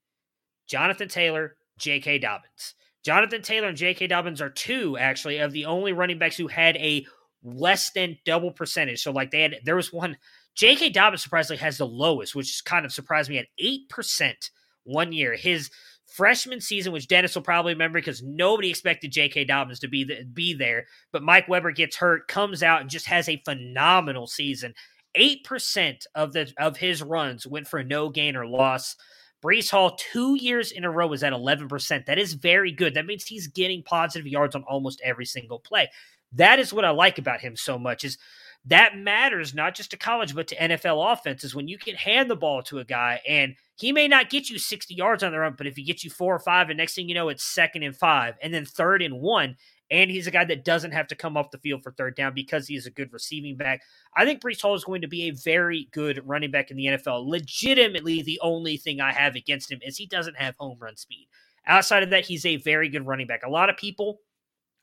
[0.69, 2.19] Jonathan Taylor, J.K.
[2.19, 2.75] Dobbins.
[3.05, 4.07] Jonathan Taylor and J.K.
[4.09, 7.07] Dobbins are two, actually, of the only running backs who had a
[7.43, 9.03] less than double percentage.
[9.03, 10.17] So, like, they had, there was one,
[10.57, 10.91] J.K.
[10.91, 14.51] Dobbins surprisingly has the lowest, which kind of surprised me at 8%
[14.85, 15.35] one year.
[15.37, 15.71] His
[16.07, 19.45] freshman season, which Dennis will probably remember because nobody expected J.K.
[19.45, 23.07] Dobbins to be, the, be there, but Mike Weber gets hurt, comes out, and just
[23.07, 24.73] has a phenomenal season.
[25.19, 28.97] 8% of the of his runs went for no gain or loss.
[29.43, 32.07] Breece Hall, two years in a row, is at 11%.
[32.07, 32.95] That is very good.
[32.95, 35.89] That means he's getting positive yards on almost every single play.
[36.33, 38.17] That is what I like about him so much is–
[38.67, 42.37] that matters not just to college but to NFL offenses when you can hand the
[42.37, 45.55] ball to a guy and he may not get you 60 yards on the run,
[45.57, 47.83] but if he gets you four or five, and next thing you know, it's second
[47.83, 49.57] and five, and then third and one,
[49.91, 52.35] and he's a guy that doesn't have to come off the field for third down
[52.35, 53.83] because he's a good receiving back.
[54.17, 56.87] I think Breece Hall is going to be a very good running back in the
[56.87, 57.29] NFL.
[57.29, 61.29] Legitimately, the only thing I have against him is he doesn't have home run speed.
[61.67, 63.43] Outside of that, he's a very good running back.
[63.45, 64.21] A lot of people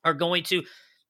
[0.05, 0.63] are going to,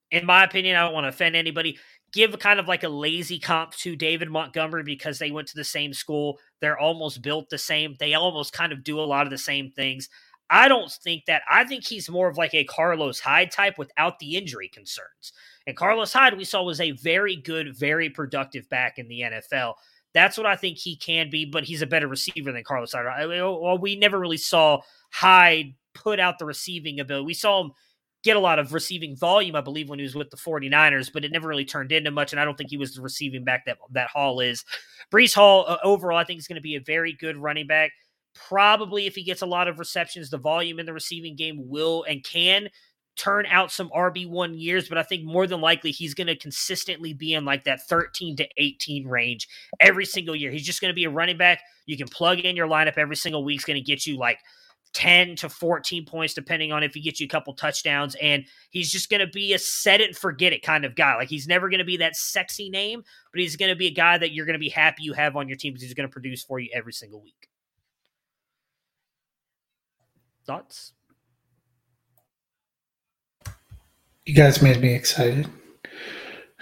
[0.09, 1.77] in my opinion, I don't want to offend anybody
[2.13, 5.63] give kind of like a lazy comp to David Montgomery because they went to the
[5.63, 6.39] same school.
[6.61, 7.95] They're almost built the same.
[7.99, 10.09] They almost kind of do a lot of the same things.
[10.49, 11.41] I don't think that.
[11.49, 15.33] I think he's more of like a Carlos Hyde type without the injury concerns.
[15.65, 19.73] And Carlos Hyde, we saw, was a very good, very productive back in the NFL.
[20.13, 23.27] That's what I think he can be, but he's a better receiver than Carlos Hyde.
[23.27, 27.25] Well, we never really saw Hyde put out the receiving ability.
[27.25, 27.71] We saw him
[28.23, 31.25] get a lot of receiving volume, I believe, when he was with the 49ers, but
[31.25, 32.31] it never really turned into much.
[32.31, 34.63] And I don't think he was the receiving back that that Hall is.
[35.11, 37.91] Breece Hall, uh, overall, I think is going to be a very good running back.
[38.33, 42.03] Probably, if he gets a lot of receptions, the volume in the receiving game will
[42.07, 42.69] and can
[43.15, 47.13] turn out some RB1 years, but I think more than likely he's going to consistently
[47.13, 49.47] be in like that 13 to 18 range
[49.79, 50.49] every single year.
[50.49, 51.61] He's just going to be a running back.
[51.85, 53.57] You can plug in your lineup every single week.
[53.57, 54.39] It's going to get you like
[54.93, 58.15] 10 to 14 points, depending on if he gets you a couple touchdowns.
[58.21, 61.15] And he's just going to be a set it and forget it kind of guy.
[61.15, 63.91] Like he's never going to be that sexy name, but he's going to be a
[63.91, 66.07] guy that you're going to be happy you have on your team because he's going
[66.07, 67.49] to produce for you every single week.
[70.45, 70.93] Thoughts?
[74.25, 75.49] You guys made me excited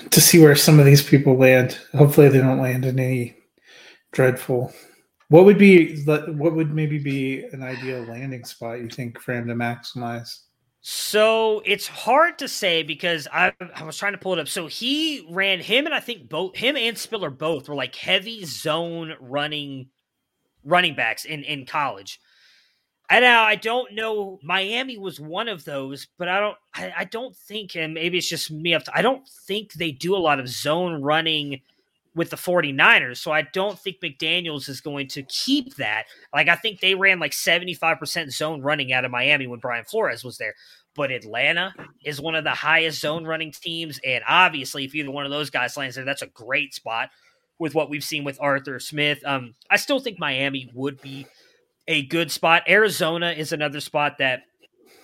[0.10, 1.78] to see where some of these people land.
[1.96, 3.36] Hopefully, they don't land in any
[4.12, 4.74] dreadful.
[5.32, 9.48] What would be what would maybe be an ideal landing spot you think for him
[9.48, 10.40] to maximize?
[10.82, 14.50] So it's hard to say because I, I was trying to pull it up.
[14.50, 18.44] So he ran him and I think both him and Spiller both were like heavy
[18.44, 19.88] zone running
[20.66, 22.20] running backs in in college.
[23.10, 24.38] And now I don't know.
[24.44, 26.58] Miami was one of those, but I don't.
[26.76, 28.74] I, I don't think, and maybe it's just me.
[28.74, 31.62] Up to, I don't think they do a lot of zone running
[32.14, 33.18] with the 49ers.
[33.18, 36.06] So I don't think McDaniels is going to keep that.
[36.34, 40.24] Like I think they ran like 75% zone running out of Miami when Brian Flores
[40.24, 40.54] was there.
[40.94, 44.00] But Atlanta is one of the highest zone running teams.
[44.06, 47.10] And obviously, if either one of those guys lands there, that's a great spot
[47.60, 49.20] with what we've seen with Arthur Smith.
[49.26, 51.28] Um, I still think Miami would be
[51.88, 52.64] a good spot.
[52.68, 54.44] Arizona is another spot that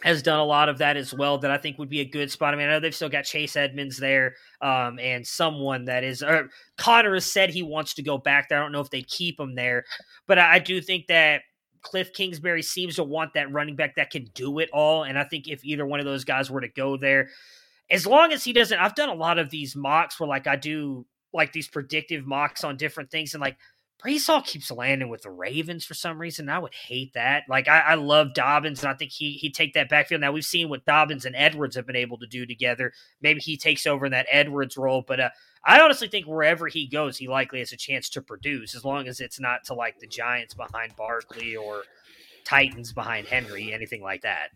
[0.04, 2.32] has done a lot of that as well that I think would be a good
[2.32, 2.54] spot.
[2.54, 6.22] I mean, I know they've still got Chase Edmonds there um, and someone that is,
[6.22, 8.60] or Conner has said he wants to go back there.
[8.60, 9.86] I don't know if they keep him there,
[10.28, 11.42] but I, I do think that
[11.82, 15.04] Cliff Kingsbury seems to want that running back that can do it all.
[15.04, 17.30] And I think if either one of those guys were to go there,
[17.90, 20.58] as long as he doesn't, I've done a lot of these mocks where like I
[20.58, 23.58] do like these predictive mocks on different things and like
[24.04, 26.50] Breece Hall keeps landing with the Ravens for some reason.
[26.50, 27.44] I would hate that.
[27.50, 30.22] Like I, I love Dobbins, and I think he he take that backfield.
[30.22, 32.94] Now we've seen what Dobbins and Edwards have been able to do together.
[33.22, 35.30] Maybe he takes over in that Edwards role, but uh,
[35.64, 39.08] I honestly think wherever he goes, he likely has a chance to produce, as long
[39.08, 41.84] as it's not to like the Giants behind Barkley or
[42.44, 44.52] Titans behind Henry, anything like that.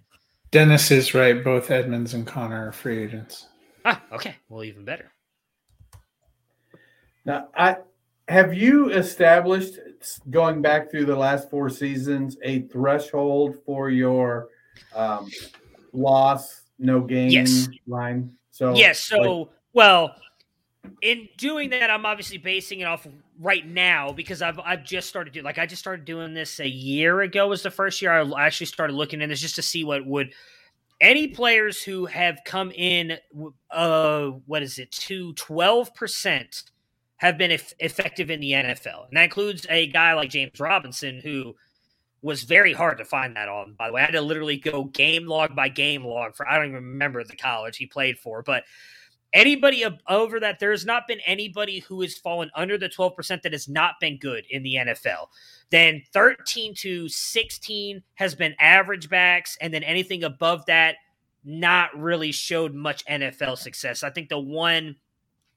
[0.52, 1.44] Dennis is right.
[1.44, 3.48] Both Edmonds and Conner are free agents.
[3.86, 4.36] Ah, okay.
[4.50, 5.12] Well, even better.
[7.26, 7.78] Now, I
[8.32, 9.78] have you established
[10.30, 14.48] going back through the last four seasons a threshold for your
[14.96, 15.30] um,
[15.92, 17.68] loss no gain yes.
[17.88, 18.32] line?
[18.52, 20.16] So yes, so like, well,
[21.02, 23.06] in doing that, I'm obviously basing it off
[23.38, 26.68] right now because I've I've just started doing like I just started doing this a
[26.68, 29.84] year ago was the first year I actually started looking in this just to see
[29.84, 30.34] what would
[31.02, 33.18] any players who have come in
[33.72, 36.64] uh what is it to 12 percent
[37.22, 39.08] have been eff- effective in the NFL.
[39.08, 41.56] And that includes a guy like James Robinson, who
[42.24, 44.02] was very hard to find that on, by the way.
[44.02, 47.24] I had to literally go game log by game log for, I don't even remember
[47.24, 48.64] the college he played for, but
[49.34, 53.70] anybody over that, there's not been anybody who has fallen under the 12% that has
[53.70, 55.28] not been good in the NFL.
[55.70, 60.96] Then 13 to 16 has been average backs, and then anything above that,
[61.44, 64.02] not really showed much NFL success.
[64.02, 64.96] I think the one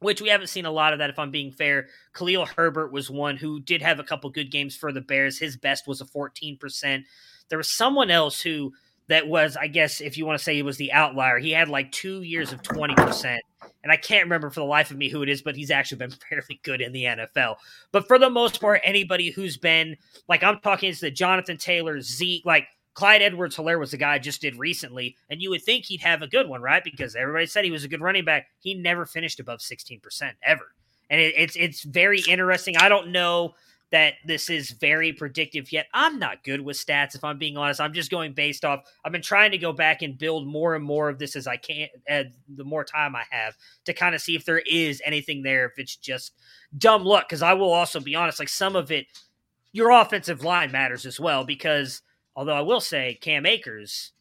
[0.05, 1.88] which we haven't seen a lot of that if I'm being fair.
[2.14, 5.38] Khalil Herbert was one who did have a couple good games for the Bears.
[5.38, 7.05] His best was a 14%.
[7.48, 8.72] There was someone else who
[9.09, 11.68] that was, I guess, if you want to say he was the outlier, he had
[11.68, 13.38] like two years of 20%.
[13.82, 15.98] And I can't remember for the life of me who it is, but he's actually
[15.98, 17.57] been fairly good in the NFL.
[17.92, 19.96] But for the most part, anybody who's been
[20.28, 24.14] like I'm talking is the Jonathan Taylor, Zeke, like Clyde Edwards Helaire was the guy
[24.14, 26.82] I just did recently, and you would think he'd have a good one, right?
[26.82, 28.47] Because everybody said he was a good running back.
[28.61, 30.01] He never finished above 16%
[30.42, 30.72] ever.
[31.11, 32.76] And it, it's it's very interesting.
[32.76, 33.55] I don't know
[33.90, 35.86] that this is very predictive yet.
[35.92, 37.80] I'm not good with stats, if I'm being honest.
[37.80, 38.84] I'm just going based off.
[39.05, 41.57] I've been trying to go back and build more and more of this as I
[41.57, 45.42] can, uh, the more time I have to kind of see if there is anything
[45.42, 46.32] there, if it's just
[46.78, 47.28] dumb luck.
[47.28, 49.07] Because I will also be honest, like some of it,
[49.72, 52.01] your offensive line matters as well because–
[52.37, 54.12] Although I will say Cam Akers,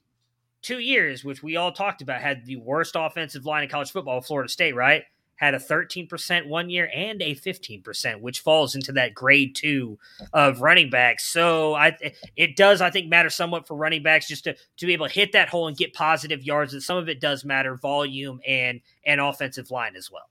[0.62, 4.22] two years, which we all talked about, had the worst offensive line in college football,
[4.22, 5.04] Florida State, right?
[5.36, 9.98] Had a 13% one year and a 15%, which falls into that grade two
[10.32, 11.26] of running backs.
[11.26, 11.98] So I
[12.38, 15.14] it does, I think, matter somewhat for running backs just to, to be able to
[15.14, 16.74] hit that hole and get positive yards.
[16.74, 20.30] And some of it does matter volume and and offensive line as well.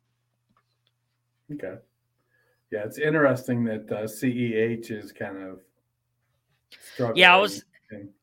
[1.52, 1.74] Okay.
[2.70, 5.60] Yeah, it's interesting that uh, CEH is kind of
[6.94, 7.18] struggling.
[7.18, 7.64] Yeah, I was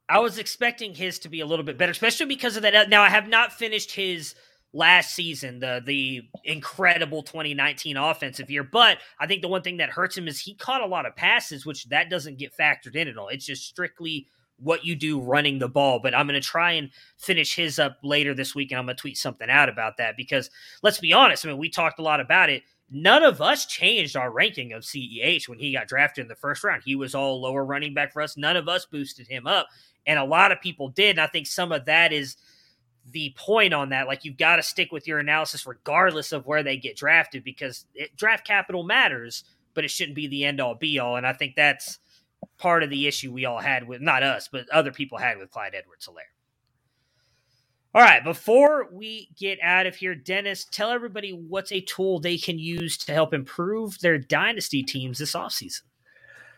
[0.08, 2.90] I was expecting his to be a little bit better, especially because of that.
[2.90, 4.36] Now I have not finished his
[4.74, 8.64] last season, the the incredible 2019 offensive year.
[8.64, 11.16] But I think the one thing that hurts him is he caught a lot of
[11.16, 13.30] passes, which that doesn't get factored in at all.
[13.30, 16.00] It's just strictly what you do running the ball.
[16.02, 18.98] But I'm going to try and finish his up later this week, and I'm going
[18.98, 20.50] to tweet something out about that because
[20.84, 21.46] let's be honest.
[21.46, 22.64] I mean, we talked a lot about it.
[22.92, 26.64] None of us changed our ranking of CEH when he got drafted in the first
[26.64, 26.82] round.
[26.84, 28.36] He was all lower running back for us.
[28.36, 29.68] None of us boosted him up,
[30.08, 31.12] and a lot of people did.
[31.12, 32.38] And I think some of that is
[33.12, 34.08] the point on that.
[34.08, 37.86] Like you've got to stick with your analysis regardless of where they get drafted because
[37.94, 41.16] it, draft capital matters, but it shouldn't be the end all be all.
[41.16, 42.00] And I think that's
[42.58, 45.52] part of the issue we all had with not us, but other people had with
[45.52, 46.39] Clyde Edwards Helaire.
[47.96, 52.38] All right, before we get out of here, Dennis, tell everybody what's a tool they
[52.38, 55.82] can use to help improve their dynasty teams this offseason.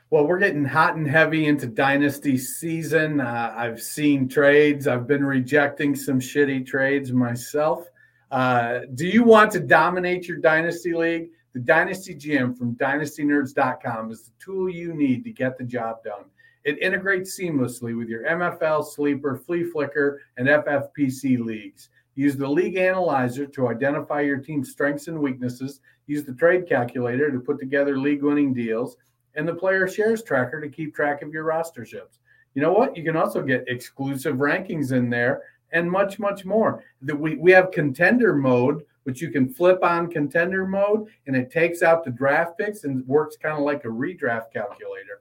[0.10, 3.22] Well, we're getting hot and heavy into dynasty season.
[3.22, 4.90] Uh, I've seen trades.
[4.90, 7.88] I've been rejecting some shitty trades myself.
[8.30, 11.30] Uh, do you want to dominate your dynasty league?
[11.54, 16.26] The Dynasty GM from dynastynerds.com is the tool you need to get the job done.
[16.64, 21.90] It integrates seamlessly with your MFL, Sleeper, Flea Flicker, and FFPC leagues.
[22.16, 25.80] Use the League Analyzer to identify your team's strengths and weaknesses.
[26.08, 28.98] Use the Trade Calculator to put together league winning deals
[29.36, 32.20] and the player shares tracker to keep track of your rosterships.
[32.54, 32.98] You know what?
[32.98, 35.42] You can also get exclusive rankings in there
[35.72, 36.84] and much, much more.
[37.02, 41.82] We, we have contender mode, which you can flip on contender mode and it takes
[41.82, 45.21] out the draft picks and works kind of like a redraft calculator.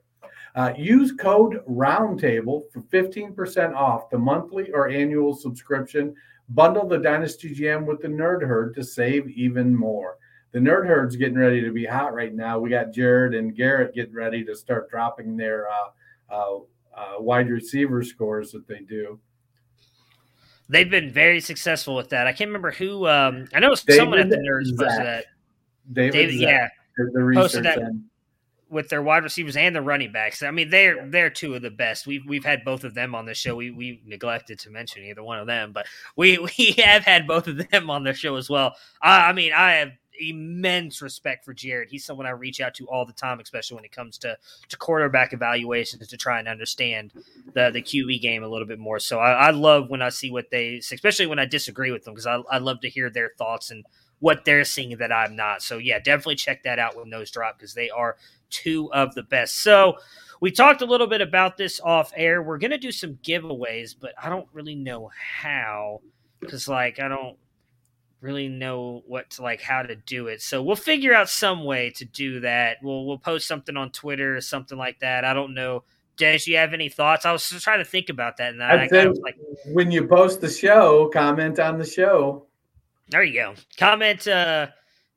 [0.55, 6.15] Uh, use code Roundtable for 15% off the monthly or annual subscription.
[6.49, 10.17] Bundle the Dynasty GM with the Nerd Herd to save even more
[10.53, 12.59] the nerd herd's getting ready to be hot right now.
[12.59, 15.75] We got Jared and Garrett getting ready to start dropping their uh,
[16.31, 16.57] uh,
[16.97, 19.19] uh, wide receiver scores that they do.
[20.69, 22.27] They've been very successful with that.
[22.27, 23.07] I can't remember who.
[23.07, 25.25] Um, I know someone at the nerds posted that.
[25.93, 28.05] David, David yeah, the, the posted that end.
[28.71, 30.43] With their wide receivers and the running backs.
[30.43, 32.07] I mean, they're they're two of the best.
[32.07, 33.57] We've we've had both of them on the show.
[33.57, 37.47] We we neglected to mention either one of them, but we we have had both
[37.49, 38.75] of them on the show as well.
[39.03, 39.91] I, I mean, I have
[40.21, 41.89] immense respect for Jared.
[41.91, 44.37] He's someone I reach out to all the time, especially when it comes to
[44.69, 47.13] to quarterback evaluations to try and understand
[47.55, 48.99] the the QB game a little bit more.
[48.99, 52.15] So I, I love when I see what they, especially when I disagree with them,
[52.15, 53.85] because I, I love to hear their thoughts and
[54.21, 55.63] what they're seeing that I'm not.
[55.63, 58.17] So yeah, definitely check that out when those drop because they are
[58.51, 59.63] two of the best.
[59.63, 59.97] So
[60.41, 62.43] we talked a little bit about this off air.
[62.43, 65.11] We're gonna do some giveaways, but I don't really know
[65.43, 66.01] how
[66.41, 67.37] because like I don't
[68.21, 70.43] really know what to like how to do it.
[70.43, 72.79] So we'll figure out some way to do that.
[72.83, 75.25] We'll we'll post something on Twitter or something like that.
[75.25, 75.85] I don't know.
[76.17, 77.25] Dennis, you have any thoughts?
[77.25, 80.07] I was just trying to think about that, and I, I was like, when you
[80.07, 82.47] post the show, comment on the show.
[83.11, 83.55] There you go.
[83.77, 84.69] Comment uh,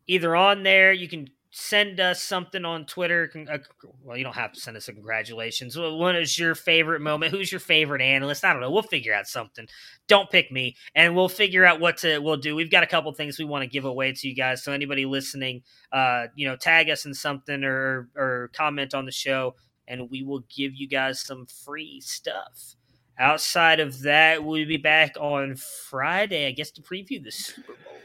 [0.07, 0.91] either on there.
[0.91, 3.31] You can send us something on Twitter.
[3.47, 3.59] Uh,
[4.01, 5.77] well, you don't have to send us a congratulations.
[5.77, 7.31] What is your favorite moment?
[7.31, 8.43] Who's your favorite analyst?
[8.43, 8.71] I don't know.
[8.71, 9.67] We'll figure out something.
[10.07, 12.55] Don't pick me, and we'll figure out what to we'll do.
[12.55, 14.63] We've got a couple things we want to give away to you guys.
[14.63, 19.11] So anybody listening, uh, you know, tag us in something or or comment on the
[19.11, 19.55] show,
[19.87, 22.75] and we will give you guys some free stuff.
[23.19, 27.95] Outside of that, we'll be back on Friday, I guess, to preview the Super Bowl.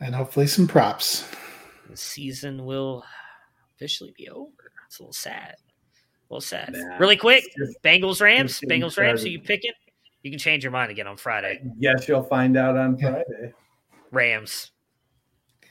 [0.00, 1.28] And hopefully some props
[1.88, 3.04] the season will
[3.74, 4.50] officially be over.
[4.86, 5.54] It's a little sad.
[5.54, 6.74] A little sad.
[6.74, 7.44] Nah, really quick,
[7.84, 8.60] Bengals Rams.
[8.68, 9.22] Bengals Rams.
[9.22, 9.72] Who you picking?
[10.22, 11.62] You can change your mind again on Friday.
[11.78, 13.54] Yes, you'll find out on Friday.
[14.10, 14.72] Rams.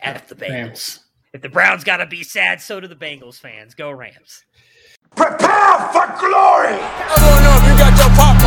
[0.01, 0.49] F the Bengals.
[0.49, 0.99] Rams.
[1.33, 3.75] If the Browns got to be sad, so do the Bengals fans.
[3.75, 4.45] Go Rams.
[5.15, 6.77] Prepare for glory.
[6.79, 8.46] I don't know if you got your popcorn